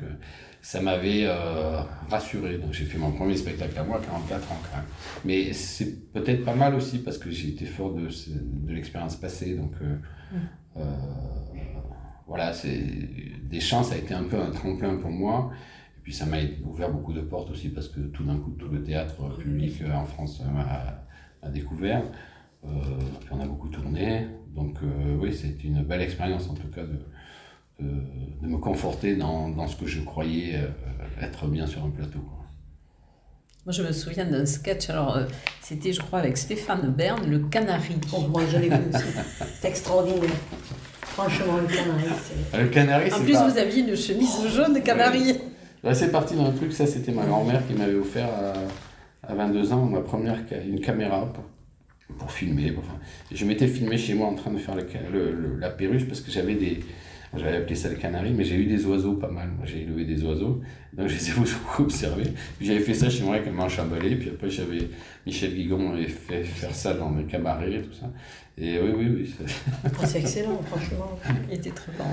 ça 0.64 0.80
m'avait 0.80 1.26
euh, 1.26 1.82
rassuré. 2.08 2.56
Donc 2.56 2.72
j'ai 2.72 2.86
fait 2.86 2.96
mon 2.96 3.12
premier 3.12 3.36
spectacle 3.36 3.78
à 3.78 3.84
moi, 3.84 4.00
44 4.00 4.50
ans 4.50 4.56
quand 4.62 4.76
même. 4.78 4.86
Mais 5.26 5.52
c'est 5.52 6.10
peut-être 6.10 6.42
pas 6.42 6.54
mal 6.54 6.74
aussi 6.74 7.00
parce 7.00 7.18
que 7.18 7.30
j'ai 7.30 7.48
été 7.48 7.66
fort 7.66 7.92
de, 7.92 8.08
de 8.08 8.72
l'expérience 8.72 9.14
passée. 9.14 9.56
Donc 9.56 9.72
euh, 9.82 9.96
mm. 10.32 10.36
euh, 10.78 10.82
voilà, 12.26 12.54
c'est 12.54 12.82
des 13.42 13.60
chances, 13.60 13.90
ça 13.90 13.96
a 13.96 13.98
été 13.98 14.14
un 14.14 14.22
peu 14.24 14.40
un 14.40 14.50
tremplin 14.52 14.96
pour 14.96 15.10
moi. 15.10 15.50
Et 15.98 16.00
puis 16.02 16.14
ça 16.14 16.24
m'a 16.24 16.38
ouvert 16.64 16.90
beaucoup 16.90 17.12
de 17.12 17.20
portes 17.20 17.50
aussi 17.50 17.68
parce 17.68 17.88
que 17.88 18.00
tout 18.00 18.24
d'un 18.24 18.38
coup, 18.38 18.52
tout 18.52 18.68
le 18.68 18.82
théâtre 18.82 19.36
public 19.36 19.82
en 19.94 20.06
France 20.06 20.42
m'a 20.50 21.50
découvert. 21.50 22.04
Puis 22.64 23.30
on 23.30 23.40
a 23.40 23.46
beaucoup 23.46 23.68
tourné. 23.68 24.26
Donc 24.54 24.78
oui, 25.20 25.34
c'était 25.34 25.68
une 25.68 25.82
belle 25.82 26.02
expérience 26.02 26.48
en 26.48 26.54
tout 26.54 26.68
cas 26.68 26.82
de, 26.82 26.98
de, 27.80 28.46
me 28.46 28.58
conforter 28.58 29.16
dans, 29.16 29.48
dans, 29.48 29.66
ce 29.66 29.76
que 29.76 29.86
je 29.86 30.00
croyais 30.00 30.56
euh, 30.56 31.24
être 31.24 31.46
bien 31.46 31.66
sur 31.66 31.84
un 31.84 31.90
plateau. 31.90 32.20
Moi, 33.66 33.72
je 33.72 33.82
me 33.82 33.92
souviens 33.92 34.26
d'un 34.26 34.44
sketch, 34.44 34.90
alors 34.90 35.16
euh, 35.16 35.24
c'était, 35.62 35.92
je 35.92 36.00
crois, 36.00 36.18
avec 36.18 36.36
Stéphane 36.36 36.92
Bern, 36.92 37.24
le 37.26 37.38
canari. 37.40 37.94
Oh, 38.12 38.20
moi, 38.28 38.42
je 38.50 38.58
l'ai 38.58 38.68
vu. 38.68 38.76
C'est 39.60 39.68
extraordinaire. 39.68 40.30
Franchement, 41.00 41.56
le 41.56 41.66
canari, 41.66 42.04
c'est. 42.22 42.62
Le 42.62 42.68
canari, 42.68 43.12
En 43.12 43.20
plus, 43.20 43.36
vous 43.36 43.58
aviez 43.58 43.80
une 43.82 43.96
chemise 43.96 44.46
jaune 44.54 44.82
canari. 44.82 45.40
c'est 45.92 46.12
parti 46.12 46.36
d'un 46.36 46.50
truc, 46.50 46.72
ça, 46.72 46.86
c'était 46.86 47.12
ma 47.12 47.24
grand-mère 47.24 47.66
qui 47.66 47.72
m'avait 47.74 47.94
offert 47.94 48.28
à, 48.28 49.32
à, 49.32 49.34
22 49.34 49.72
ans, 49.72 49.86
ma 49.86 50.00
première 50.00 50.40
une 50.66 50.80
caméra 50.80 51.32
pour, 52.18 52.30
filmer. 52.30 52.72
Enfin, 52.76 52.98
je 53.32 53.44
m'étais 53.44 53.66
filmé 53.66 53.96
chez 53.96 54.14
moi 54.14 54.28
en 54.28 54.34
train 54.34 54.50
de 54.50 54.58
faire 54.58 54.76
le, 55.12 55.58
la 55.58 55.70
perruche 55.70 56.06
parce 56.06 56.20
que 56.20 56.30
j'avais 56.30 56.54
des 56.54 56.80
j'avais 57.36 57.56
appelé 57.56 57.74
ça 57.74 57.88
le 57.88 57.96
canari, 57.96 58.32
mais 58.32 58.44
j'ai 58.44 58.56
eu 58.56 58.66
des 58.66 58.86
oiseaux 58.86 59.14
pas 59.14 59.30
mal. 59.30 59.50
J'ai 59.64 59.82
élevé 59.82 60.04
des 60.04 60.22
oiseaux, 60.22 60.60
donc 60.92 61.08
je 61.08 61.14
les 61.14 61.30
ai 61.30 61.34
beaucoup 61.34 61.82
observés. 61.82 62.32
j'avais 62.60 62.80
fait 62.80 62.94
ça 62.94 63.10
chez 63.10 63.24
moi 63.24 63.36
avec 63.36 63.48
un 63.48 63.52
manche 63.52 63.78
à 63.78 63.84
balai, 63.84 64.16
puis 64.16 64.30
après 64.30 64.50
j'avais 64.50 64.88
Michel 65.26 65.54
Guigon 65.54 65.92
avait 65.92 66.06
fait 66.06 66.44
faire 66.44 66.74
ça 66.74 66.94
dans 66.94 67.10
mes 67.10 67.24
cabarets 67.24 67.72
et 67.72 67.82
tout 67.82 67.92
ça. 67.92 68.10
Et 68.56 68.78
oui, 68.78 68.92
oui, 68.96 69.08
oui. 69.08 69.34
Ah, 69.84 70.06
c'est 70.06 70.20
excellent, 70.20 70.60
franchement. 70.62 71.18
Il 71.50 71.54
était 71.54 71.70
très 71.70 71.90
bon. 71.98 72.04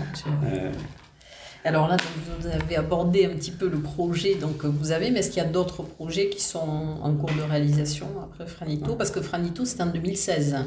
Alors 1.63 1.87
là, 1.87 1.97
vous 2.39 2.47
avez 2.47 2.75
abordé 2.75 3.25
un 3.25 3.35
petit 3.35 3.51
peu 3.51 3.69
le 3.69 3.77
projet 3.79 4.35
donc, 4.35 4.57
que 4.57 4.67
vous 4.67 4.91
avez, 4.91 5.11
mais 5.11 5.19
est-ce 5.19 5.29
qu'il 5.29 5.43
y 5.43 5.45
a 5.45 5.49
d'autres 5.49 5.83
projets 5.83 6.29
qui 6.29 6.41
sont 6.41 6.57
en 6.59 7.13
cours 7.13 7.29
de 7.29 7.43
réalisation 7.43 8.07
après 8.23 8.47
Franito 8.47 8.95
Parce 8.95 9.11
que 9.11 9.21
Franito, 9.21 9.63
c'est 9.65 9.81
en 9.81 9.87
2016. 9.87 10.57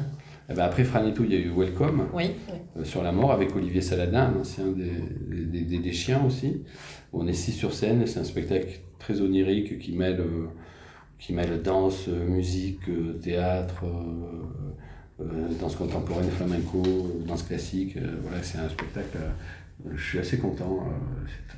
Eh 0.49 0.53
ben, 0.53 0.63
après 0.63 0.83
Franito, 0.85 1.23
il 1.25 1.33
y 1.33 1.35
a 1.35 1.39
eu 1.39 1.51
Welcome 1.55 2.07
euh, 2.15 2.83
sur 2.83 3.03
la 3.03 3.11
mort 3.11 3.31
avec 3.31 3.55
Olivier 3.55 3.81
Saladin, 3.81 4.33
un 4.35 4.41
ancien 4.41 4.67
des, 4.67 5.61
des, 5.61 5.79
des, 5.79 5.91
chiens 5.91 6.23
aussi. 6.25 6.61
On 7.11 7.27
est 7.27 7.33
six 7.33 7.51
sur 7.51 7.73
scène, 7.73 8.05
c'est 8.05 8.19
un 8.19 8.23
spectacle 8.23 8.79
très 8.99 9.19
onirique 9.21 9.79
qui 9.79 9.93
mêle, 9.93 10.21
euh, 10.21 10.47
qui 11.19 11.33
mêle 11.33 11.61
danse, 11.61 12.07
musique, 12.07 12.83
théâtre, 13.21 13.83
euh, 15.19 15.47
danse 15.59 15.75
contemporaine, 15.75 16.29
flamenco, 16.29 16.83
danse 17.25 17.43
classique. 17.43 17.97
voilà, 18.21 18.43
c'est 18.43 18.59
un 18.59 18.69
spectacle, 18.69 19.17
je 19.95 20.03
suis 20.03 20.19
assez 20.19 20.37
content, 20.37 20.87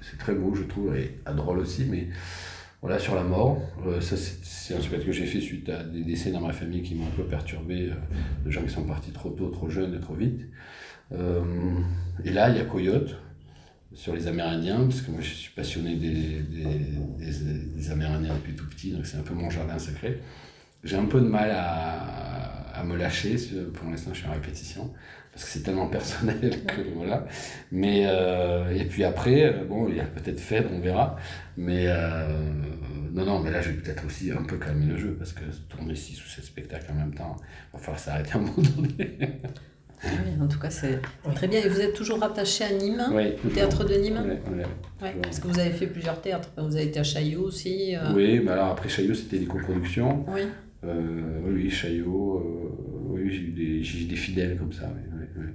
c'est 0.01 0.17
très 0.17 0.33
beau 0.33 0.55
je 0.55 0.63
trouve, 0.63 0.95
et 0.95 1.19
drôle 1.35 1.59
aussi, 1.59 1.85
mais 1.85 2.07
voilà, 2.81 2.99
sur 2.99 3.15
la 3.15 3.23
mort. 3.23 3.61
Euh, 3.85 4.01
ça, 4.01 4.15
c'est 4.15 4.75
un 4.75 4.79
spectacle 4.79 5.05
que 5.07 5.11
j'ai 5.11 5.25
fait 5.25 5.41
suite 5.41 5.67
à 5.69 5.83
des 5.83 6.03
décès 6.03 6.31
dans 6.31 6.41
ma 6.41 6.53
famille 6.53 6.83
qui 6.83 6.95
m'ont 6.95 7.07
un 7.07 7.11
peu 7.11 7.23
perturbé, 7.23 7.89
euh, 7.89 8.45
de 8.45 8.51
gens 8.51 8.61
qui 8.61 8.69
sont 8.69 8.83
partis 8.83 9.11
trop 9.11 9.29
tôt, 9.29 9.49
trop 9.49 9.69
jeunes 9.69 9.95
et 9.95 9.99
trop 9.99 10.13
vite. 10.13 10.41
Euh, 11.11 11.41
et 12.23 12.31
là, 12.31 12.49
il 12.49 12.57
y 12.57 12.59
a 12.59 12.65
Coyote, 12.65 13.15
sur 13.93 14.13
les 14.13 14.27
Amérindiens, 14.27 14.81
parce 14.81 15.01
que 15.01 15.09
moi 15.09 15.21
je 15.21 15.33
suis 15.33 15.51
passionné 15.53 15.95
des, 15.95 16.41
des, 16.43 17.91
Amérindiens 17.91 18.35
depuis 18.35 18.53
tout 18.53 18.67
petit, 18.67 18.91
donc 18.91 19.05
c'est 19.07 19.17
un 19.17 19.21
peu 19.21 19.33
mon 19.33 19.49
jardin 19.49 19.79
secret. 19.79 20.19
J'ai 20.83 20.97
un 20.97 21.05
peu 21.05 21.19
de 21.19 21.25
mal 21.25 21.49
à, 21.51 22.77
à 22.77 22.83
me 22.83 22.95
lâcher, 22.95 23.37
pour 23.73 23.89
l'instant 23.89 24.11
je 24.13 24.19
suis 24.19 24.27
en 24.27 24.33
répétition, 24.33 24.93
parce 25.37 25.45
que 25.45 25.51
c'est 25.51 25.63
tellement 25.63 25.87
personnel 25.87 26.65
que 26.65 26.81
voilà. 26.95 27.27
Mais, 27.71 28.07
et 28.73 28.85
puis 28.85 29.03
après, 29.03 29.53
bon, 29.69 29.87
il 29.87 29.97
y 29.97 29.99
a 29.99 30.05
peut-être 30.05 30.39
fait, 30.39 30.65
on 30.73 30.79
verra. 30.79 31.15
Mais 31.57 31.85
euh, 31.87 32.27
non, 33.11 33.25
non, 33.25 33.39
mais 33.39 33.51
là, 33.51 33.61
je 33.61 33.69
vais 33.69 33.75
peut-être 33.75 34.05
aussi 34.05 34.31
un 34.31 34.43
peu 34.43 34.57
calmer 34.57 34.85
le 34.85 34.97
jeu 34.97 35.15
parce 35.17 35.33
que 35.33 35.43
tourner 35.69 35.95
6 35.95 36.23
ou 36.23 36.27
7 36.27 36.43
spectacles 36.43 36.91
en 36.91 36.95
même 36.95 37.13
temps, 37.13 37.35
il 37.39 37.77
va 37.77 37.79
falloir 37.79 37.99
s'arrêter 37.99 38.31
à 38.33 38.37
un 38.37 38.41
moment 38.41 38.61
donné. 38.75 39.17
Ah 40.03 40.09
oui, 40.23 40.39
en 40.39 40.47
tout 40.47 40.59
cas, 40.59 40.69
c'est 40.69 40.99
très 41.33 41.47
bien. 41.47 41.59
Et 41.61 41.67
vous 41.67 41.81
êtes 41.81 41.95
toujours 41.95 42.19
rattaché 42.19 42.63
à 42.63 42.71
Nîmes, 42.71 43.03
oui, 43.11 43.33
au 43.43 43.49
théâtre 43.49 43.83
de 43.83 43.95
Nîmes 43.95 44.37
Oui, 45.01 45.09
Parce 45.23 45.39
que 45.39 45.47
vous 45.47 45.59
avez 45.59 45.71
fait 45.71 45.87
plusieurs 45.87 46.21
théâtres. 46.21 46.49
Vous 46.57 46.75
avez 46.75 46.85
été 46.85 46.99
à 46.99 47.03
Chaillot 47.03 47.41
aussi. 47.41 47.95
Euh... 47.95 48.13
Oui, 48.13 48.39
mais 48.43 48.51
alors 48.51 48.67
après 48.67 48.89
Chaillot, 48.89 49.15
c'était 49.15 49.39
des 49.39 49.47
coproductions. 49.47 50.23
Oui. 50.27 50.41
Euh, 50.83 51.39
oui, 51.47 51.71
Chaillot, 51.71 52.37
euh, 52.37 53.13
oui, 53.13 53.31
j'ai 53.31 53.41
eu 53.41 53.49
des, 53.49 54.05
des, 54.05 54.15
fidèles 54.15 54.57
comme 54.57 54.71
ça. 54.71 54.93
Oui, 54.95 55.16
oui, 55.37 55.45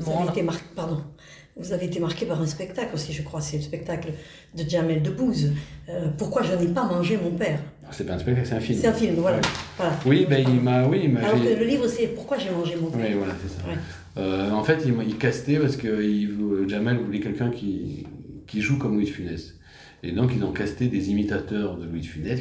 Bon, 0.00 0.18
ça 0.18 0.28
a 0.28 0.32
été 0.32 0.42
marqué, 0.42 0.64
pardon. 0.76 1.02
Vous 1.56 1.72
avez 1.72 1.86
été 1.86 1.98
marqué 1.98 2.24
par 2.24 2.40
un 2.40 2.46
spectacle 2.46 2.94
aussi, 2.94 3.12
je 3.12 3.22
crois, 3.22 3.40
c'est 3.40 3.56
le 3.56 3.62
spectacle 3.62 4.12
de 4.54 4.68
Jamel 4.68 5.02
Debbouze. 5.02 5.52
Euh, 5.88 6.08
pourquoi 6.16 6.42
je 6.42 6.52
n'ai 6.54 6.68
pas 6.68 6.84
mangé 6.84 7.18
mon 7.20 7.32
père? 7.32 7.58
C'est 7.90 8.06
pas 8.06 8.14
un 8.14 8.18
spectacle, 8.18 8.46
c'est 8.46 8.54
un 8.54 8.60
film. 8.60 8.78
C'est 8.80 8.86
un 8.86 8.92
film, 8.92 9.14
voilà. 9.16 9.40
Oui, 10.06 10.26
ben, 10.28 10.44
il 10.46 10.60
m'a. 10.60 10.86
Oui, 10.86 11.12
Alors 11.16 11.42
que 11.42 11.58
le 11.58 11.64
livre, 11.64 11.88
c'est 11.88 12.08
Pourquoi 12.08 12.38
j'ai 12.38 12.50
mangé 12.50 12.76
mon 12.76 12.90
père? 12.90 13.00
Oui, 13.08 13.14
voilà, 13.16 13.34
c'est 13.42 13.48
ça. 13.48 13.62
Euh, 14.18 14.50
en 14.52 14.62
fait, 14.62 14.82
il, 14.84 14.94
il 15.06 15.16
castait 15.16 15.58
parce 15.58 15.76
que 15.76 16.02
il, 16.02 16.68
Jamel 16.68 16.98
voulait 16.98 17.20
quelqu'un 17.20 17.50
qui, 17.50 18.06
qui 18.46 18.60
joue 18.60 18.78
comme 18.78 18.94
Louis 18.94 19.06
de 19.06 19.10
Funès. 19.10 19.54
Et 20.02 20.12
donc, 20.12 20.30
ils 20.34 20.44
ont 20.44 20.52
casté 20.52 20.86
des 20.88 21.10
imitateurs 21.10 21.76
de 21.76 21.84
Louis 21.84 22.00
de 22.00 22.06
Funès. 22.06 22.40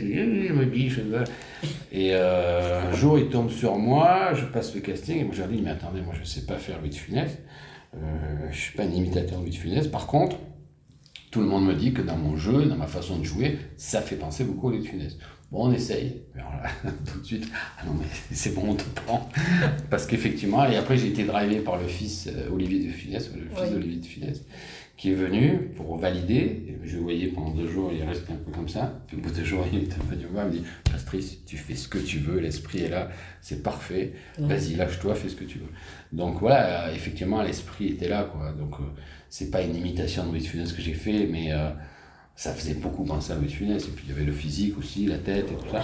Et 1.92 2.10
euh, 2.14 2.90
un 2.90 2.94
jour, 2.94 3.18
il 3.18 3.30
tombe 3.30 3.50
sur 3.50 3.78
moi, 3.78 4.34
je 4.34 4.46
passe 4.46 4.76
le 4.76 4.82
casting, 4.82 5.20
et 5.20 5.24
moi, 5.24 5.34
je 5.34 5.40
leur 5.40 5.50
dis 5.50 5.62
Mais 5.62 5.72
attendez, 5.72 6.02
moi, 6.02 6.14
je 6.14 6.22
ne 6.22 6.26
sais 6.26 6.46
pas 6.46 6.58
faire 6.58 6.80
Louis 6.80 6.90
de 6.90 6.96
Funès. 6.96 7.38
je 7.94 8.48
ne 8.48 8.52
suis 8.52 8.76
pas 8.76 8.84
un 8.84 8.92
imitateur 8.92 9.40
de 9.40 9.44
Louis 9.44 9.52
de 9.52 9.56
Funès. 9.56 9.88
Par 9.88 10.08
contre, 10.08 10.38
tout 11.32 11.42
le 11.42 11.48
monde 11.48 11.66
me 11.66 11.74
dit 11.74 11.94
que 11.94 12.02
dans 12.02 12.18
mon 12.18 12.38
jeu, 12.38 12.66
dans 12.66 12.78
ma 12.78 12.88
façon 12.88 13.18
de 13.18 13.24
jouer, 13.24 13.58
ça 13.76 14.02
fait 14.02 14.16
penser 14.16 14.44
beaucoup 14.44 14.70
à 14.70 14.72
Louis 14.72 14.82
de 14.82 14.88
Funès. 14.88 15.18
Bon, 15.52 15.68
on 15.68 15.72
essaye. 15.72 16.24
tout 17.12 17.20
de 17.20 17.26
suite, 17.26 17.48
ah 17.80 17.86
non, 17.86 17.94
mais 17.94 18.06
c'est 18.32 18.54
bon, 18.54 18.64
on 18.70 18.76
te 18.76 18.84
prend. 18.84 19.30
Parce 19.90 20.06
qu'effectivement, 20.06 20.66
et 20.66 20.76
après, 20.76 20.98
j'ai 20.98 21.08
été 21.08 21.24
drivé 21.24 21.60
par 21.60 21.78
le 21.78 21.88
fils 21.88 22.28
euh, 22.28 22.50
Olivier 22.52 22.88
de 22.88 22.92
Funès, 22.92 23.32
le 23.34 23.50
fils 23.56 23.72
d'Olivier 23.72 24.00
de 24.00 24.06
Funès, 24.06 24.44
qui 24.98 25.12
est 25.12 25.16
venu 25.16 25.72
pour 25.76 25.98
valider. 25.98 26.80
Je 26.84 26.98
le 26.98 27.04
voyais 27.04 27.28
pendant 27.28 27.52
deux 27.52 27.68
jours, 27.68 27.92
il 27.94 28.04
reste 28.04 28.30
un 28.30 28.36
peu 28.36 28.52
comme 28.52 28.68
ça. 28.68 29.00
Au 29.14 29.18
bout 29.18 29.30
de 29.30 29.36
deux 29.36 29.44
jours, 29.44 29.64
il 29.72 29.80
est 29.80 29.94
venu 30.10 30.26
me 30.26 30.30
voir, 30.30 30.48
il 30.48 30.54
me 30.54 30.60
dit 30.60 30.66
Patrice, 30.92 31.46
tu 31.46 31.56
fais 31.56 31.76
ce 31.76 31.88
que 31.88 32.00
tu 32.00 32.18
veux, 32.18 32.40
l'esprit 32.40 32.80
est 32.80 32.90
là, 32.90 33.10
c'est 33.42 33.64
parfait. 33.64 34.14
Vas-y, 34.40 34.76
lâche-toi, 34.76 35.16
fais 35.16 35.30
ce 35.30 35.36
que 35.36 35.46
tu 35.46 35.60
veux. 35.60 35.72
Donc 36.12 36.40
voilà, 36.40 36.92
effectivement, 36.94 37.42
l'esprit 37.42 37.90
était 37.90 38.10
là, 38.10 38.24
quoi. 38.24 38.52
Donc, 38.52 38.80
euh, 38.80 38.84
c'est 39.30 39.52
pas 39.52 39.62
une 39.62 39.76
imitation 39.76 40.26
de 40.26 40.32
Louis 40.32 40.42
de 40.42 40.48
Funès 40.48 40.74
que 40.74 40.82
j'ai 40.82 40.94
fait, 40.94 41.28
mais. 41.28 41.54
Euh, 41.54 41.70
ça 42.38 42.54
faisait 42.54 42.76
beaucoup 42.76 43.04
penser 43.04 43.34
à 43.34 43.36
Louis 43.36 43.50
Funès. 43.50 43.84
Et 43.86 43.92
puis 43.92 44.06
il 44.08 44.12
y 44.12 44.16
avait 44.16 44.24
le 44.24 44.32
physique 44.32 44.78
aussi, 44.78 45.08
la 45.08 45.18
tête 45.18 45.52
et 45.52 45.56
tout 45.56 45.72
ça. 45.72 45.84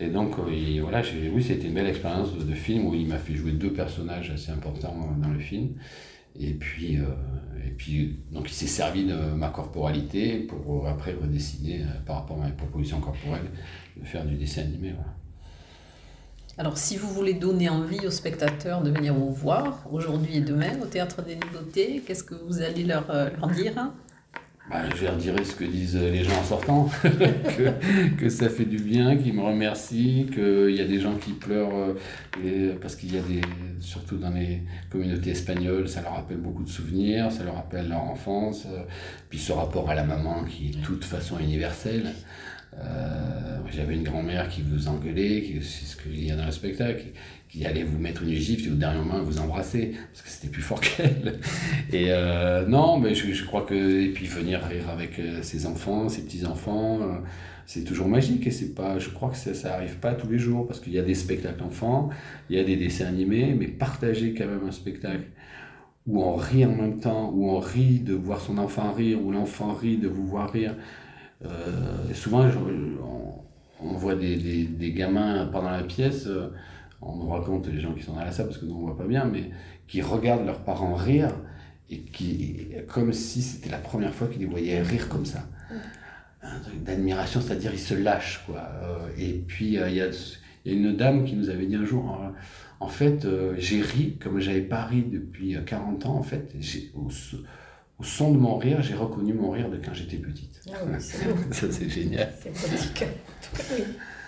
Et 0.00 0.08
donc, 0.08 0.36
euh, 0.38 0.80
voilà, 0.82 1.00
oui, 1.32 1.42
c'était 1.42 1.68
une 1.68 1.74
belle 1.74 1.86
expérience 1.86 2.36
de, 2.36 2.54
film 2.54 2.86
où 2.86 2.94
il 2.94 3.06
m'a 3.06 3.18
fait 3.18 3.34
jouer 3.34 3.52
deux 3.52 3.72
personnages 3.72 4.30
assez 4.30 4.50
importants 4.50 4.96
dans 5.16 5.30
le 5.30 5.38
film. 5.38 5.74
Et 6.38 6.54
puis, 6.54 6.96
euh, 6.96 7.04
et 7.66 7.70
puis 7.70 8.18
donc 8.30 8.50
il 8.50 8.54
s'est 8.54 8.66
servi 8.66 9.04
de 9.04 9.14
ma 9.14 9.48
corporalité 9.48 10.38
pour 10.38 10.88
après 10.88 11.12
redessiner 11.12 11.82
euh, 11.82 12.00
par 12.06 12.16
rapport 12.16 12.42
à 12.42 12.46
mes 12.46 12.52
propositions 12.52 13.00
corporelles, 13.00 13.50
de 13.96 14.06
faire 14.06 14.24
du 14.24 14.36
dessin 14.36 14.62
animé. 14.62 14.94
Alors, 16.58 16.76
si 16.76 16.96
vous 16.96 17.08
voulez 17.08 17.32
donner 17.32 17.70
envie 17.70 18.06
aux 18.06 18.10
spectateurs 18.10 18.82
de 18.82 18.90
venir 18.90 19.14
vous 19.14 19.32
voir 19.32 19.86
aujourd'hui 19.90 20.36
et 20.36 20.40
demain 20.42 20.78
au 20.82 20.86
Théâtre 20.86 21.22
des 21.22 21.36
Nouveautés, 21.36 22.02
qu'est-ce 22.06 22.24
que 22.24 22.34
vous 22.34 22.60
allez 22.60 22.84
leur, 22.84 23.06
leur 23.10 23.48
dire 23.48 23.90
bah, 24.70 24.82
je 24.96 25.04
leur 25.04 25.16
dirai 25.16 25.44
ce 25.44 25.54
que 25.56 25.64
disent 25.64 25.96
les 25.96 26.22
gens 26.22 26.38
en 26.38 26.44
sortant, 26.44 26.88
que, 28.18 28.28
ça 28.28 28.48
fait 28.48 28.64
du 28.64 28.78
bien, 28.78 29.16
qu'ils 29.16 29.34
me 29.34 29.42
remercient, 29.42 30.26
qu'il 30.32 30.74
y 30.74 30.80
a 30.80 30.84
des 30.84 31.00
gens 31.00 31.16
qui 31.16 31.32
pleurent, 31.32 31.94
euh, 32.44 32.74
parce 32.80 32.94
qu'il 32.94 33.14
y 33.14 33.18
a 33.18 33.22
des, 33.22 33.40
surtout 33.80 34.16
dans 34.18 34.30
les 34.30 34.62
communautés 34.88 35.30
espagnoles, 35.30 35.88
ça 35.88 36.00
leur 36.00 36.14
rappelle 36.14 36.38
beaucoup 36.38 36.62
de 36.62 36.68
souvenirs, 36.68 37.32
ça 37.32 37.42
leur 37.42 37.56
rappelle 37.56 37.88
leur 37.88 38.02
enfance, 38.02 38.66
euh, 38.66 38.84
puis 39.28 39.38
ce 39.38 39.52
rapport 39.52 39.90
à 39.90 39.94
la 39.96 40.04
maman 40.04 40.44
qui 40.44 40.70
est 40.70 40.82
toute 40.82 41.04
façon 41.04 41.38
universelle. 41.40 42.12
Euh, 42.74 43.42
j'avais 43.74 43.94
une 43.94 44.02
grand-mère 44.02 44.48
qui 44.48 44.62
vous 44.62 44.88
engueulait, 44.88 45.60
c'est 45.62 45.86
ce 45.86 45.96
qu'il 45.96 46.24
y 46.24 46.30
a 46.30 46.36
dans 46.36 46.44
le 46.44 46.52
spectacle, 46.52 47.06
qui 47.48 47.64
allait 47.66 47.84
vous 47.84 47.98
mettre 47.98 48.22
une 48.22 48.34
gifle 48.34 48.68
et 48.68 48.72
au 48.72 48.76
dernier 48.76 48.98
moment 48.98 49.22
vous 49.22 49.38
embrasser 49.38 49.92
parce 50.12 50.22
que 50.22 50.28
c'était 50.28 50.48
plus 50.48 50.62
fort 50.62 50.80
qu'elle. 50.80 51.38
Et 51.92 52.06
euh, 52.08 52.66
non, 52.66 52.98
mais 52.98 53.14
je, 53.14 53.44
crois 53.44 53.62
que 53.62 53.74
et 53.74 54.08
puis 54.08 54.26
venir 54.26 54.62
rire 54.62 54.88
avec 54.90 55.18
euh, 55.18 55.42
ses 55.42 55.66
enfants, 55.66 56.08
ses 56.08 56.22
petits 56.22 56.46
enfants, 56.46 57.00
euh, 57.02 57.18
c'est 57.66 57.84
toujours 57.84 58.08
magique 58.08 58.46
et 58.46 58.66
pas, 58.66 58.98
je 58.98 59.08
crois 59.10 59.30
que 59.30 59.36
ça, 59.36 59.54
ça 59.54 59.80
pas 60.00 60.14
tous 60.14 60.28
les 60.28 60.38
jours 60.38 60.66
parce 60.66 60.80
qu'il 60.80 60.92
y 60.92 60.98
a 60.98 61.02
des 61.02 61.14
spectacles 61.14 61.62
enfants, 61.62 62.10
il 62.50 62.56
y 62.56 62.58
a 62.58 62.64
des 62.64 62.76
dessins 62.76 63.06
animés, 63.06 63.54
mais 63.58 63.68
partager 63.68 64.34
quand 64.34 64.46
même 64.46 64.66
un 64.66 64.72
spectacle 64.72 65.24
où 66.06 66.22
on 66.22 66.34
rit 66.34 66.66
en 66.66 66.74
même 66.74 66.98
temps, 66.98 67.30
où 67.32 67.50
on 67.50 67.60
rit 67.60 68.00
de 68.00 68.14
voir 68.14 68.40
son 68.40 68.58
enfant 68.58 68.92
rire, 68.92 69.22
où 69.22 69.30
l'enfant 69.30 69.72
rit 69.72 69.98
de 69.98 70.08
vous 70.08 70.26
voir 70.26 70.50
rire. 70.50 70.74
Souvent, 72.14 72.46
on, 73.80 73.94
voit 73.94 74.14
des, 74.14 74.36
des, 74.36 74.64
des, 74.64 74.92
gamins 74.92 75.46
pendant 75.46 75.70
la 75.70 75.82
pièce 75.82 76.28
on 77.02 77.16
nous 77.16 77.28
raconte 77.28 77.66
les 77.66 77.80
gens 77.80 77.92
qui 77.92 78.02
sont 78.02 78.14
dans 78.14 78.24
la 78.24 78.32
salle 78.32 78.46
parce 78.46 78.58
que 78.58 78.64
nous 78.64 78.74
on 78.74 78.86
voit 78.86 78.96
pas 78.96 79.06
bien, 79.06 79.24
mais 79.24 79.50
qui 79.88 80.00
regardent 80.00 80.46
leurs 80.46 80.60
parents 80.60 80.94
rire 80.94 81.34
et 81.90 81.98
qui, 81.98 82.68
comme 82.88 83.12
si 83.12 83.42
c'était 83.42 83.70
la 83.70 83.78
première 83.78 84.14
fois 84.14 84.28
qu'ils 84.28 84.40
les 84.40 84.46
voyaient 84.46 84.80
rire 84.80 85.08
comme 85.08 85.26
ça. 85.26 85.46
Un 86.42 86.58
truc 86.60 86.82
d'admiration, 86.82 87.40
c'est-à-dire 87.40 87.72
ils 87.72 87.78
se 87.78 87.94
lâchent 87.94 88.42
quoi. 88.46 88.68
Euh, 88.82 89.08
et 89.18 89.32
puis 89.46 89.78
euh, 89.78 89.88
il 89.88 89.96
y, 89.96 90.00
a 90.00 90.10
une 90.64 90.96
dame 90.96 91.24
qui 91.24 91.34
nous 91.34 91.50
avait 91.50 91.66
dit 91.66 91.76
un 91.76 91.84
jour, 91.84 92.18
en 92.80 92.88
fait, 92.88 93.24
euh, 93.24 93.54
j'ai 93.58 93.80
ri 93.80 94.16
comme 94.18 94.40
j'avais 94.40 94.62
pas 94.62 94.84
ri 94.84 95.02
depuis 95.02 95.56
40 95.64 96.06
ans. 96.06 96.16
En 96.16 96.22
fait, 96.22 96.54
au, 96.94 97.08
au, 98.02 98.04
son 98.04 98.32
de 98.32 98.38
mon 98.38 98.56
rire, 98.56 98.82
j'ai 98.82 98.94
reconnu 98.94 99.32
mon 99.32 99.50
rire 99.50 99.70
de 99.70 99.76
quand 99.76 99.94
j'étais 99.94 100.16
petite. 100.16 100.60
Ah 100.68 100.98
ça 101.00 101.66
c'est 101.70 101.88
génial. 101.88 102.32
C'est 102.40 103.06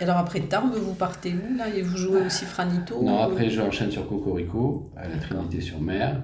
alors 0.00 0.18
après 0.18 0.40
Tarbes, 0.40 0.74
vous 0.74 0.94
partez 0.94 1.32
où 1.32 1.56
là? 1.56 1.68
Et 1.74 1.82
vous 1.82 1.96
jouez 1.96 2.22
aussi 2.22 2.44
Franito 2.44 3.00
Non, 3.02 3.22
après 3.22 3.48
je 3.48 3.60
enchaîne 3.60 3.90
sur 3.90 4.08
Cocorico, 4.08 4.90
à 4.96 5.08
la 5.08 5.16
Trinité-sur-Mer. 5.16 6.22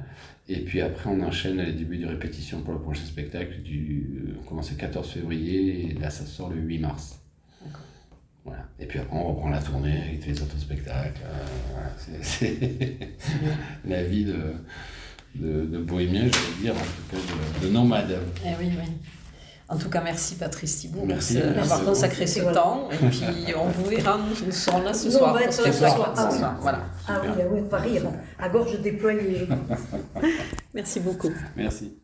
Et 0.49 0.61
puis 0.61 0.81
après 0.81 1.09
on 1.09 1.21
enchaîne 1.23 1.61
à 1.61 1.65
les 1.65 1.73
débuts 1.73 1.99
de 1.99 2.07
répétition 2.07 2.63
pour 2.63 2.75
le 2.75 2.81
prochain 2.81 3.05
spectacle. 3.05 3.63
Du... 3.63 4.35
On 4.41 4.49
commence 4.49 4.71
le 4.71 4.77
14 4.77 5.09
février 5.09 5.91
et 5.91 5.95
là 5.95 6.11
ça 6.11 6.27
sort 6.27 6.51
le 6.51 6.61
8 6.61 6.79
mars. 6.79 7.21
Voilà. 8.45 8.65
Et 8.81 8.87
puis 8.87 8.99
après 8.99 9.17
on 9.17 9.29
reprend 9.29 9.51
la 9.51 9.63
tournée 9.63 9.97
avec 10.03 10.21
tous 10.21 10.29
les 10.31 10.43
autres 10.43 10.59
spectacles. 10.59 11.21
Euh, 11.25 12.17
c'est 12.23 12.57
la 13.85 14.03
vie 14.03 14.25
de, 14.25 14.55
de, 15.35 15.65
de, 15.67 15.79
bohémien, 15.79 16.23
je 16.27 16.39
veux 16.39 16.63
dire, 16.63 16.75
en 16.75 16.79
tout 16.79 17.17
cas 17.17 17.61
de, 17.61 17.67
de 17.67 17.73
nomade. 17.73 18.19
Eh 18.45 18.49
oui, 18.61 18.71
oui. 18.77 18.93
En 19.71 19.77
tout 19.79 19.89
cas, 19.89 20.01
merci 20.03 20.35
Patrice 20.35 20.79
Thibault 20.79 21.05
merci, 21.07 21.35
d'avoir 21.35 21.85
consacré 21.85 22.27
ce 22.27 22.41
temps. 22.53 22.89
Et 22.91 22.97
puis, 22.97 23.55
on 23.57 23.69
vous 23.69 23.85
verra, 23.85 24.19
nous 24.19 24.51
serons 24.51 24.83
là 24.83 24.93
ce 24.93 25.09
soir. 25.09 25.31
On 25.31 25.35
va 25.35 25.45
être 25.45 25.53
ce 25.53 25.71
soir. 25.71 26.13
Ah, 26.17 26.29
oui. 26.33 26.39
Voilà. 26.61 26.81
Ah 27.07 27.23
oui, 27.23 27.45
on 27.53 27.63
va 27.69 27.79
rire, 27.79 28.03
à 28.41 28.49
gorge 28.49 28.81
déployée. 28.81 29.47
merci 30.75 30.99
beaucoup. 30.99 31.33
Merci. 31.57 32.00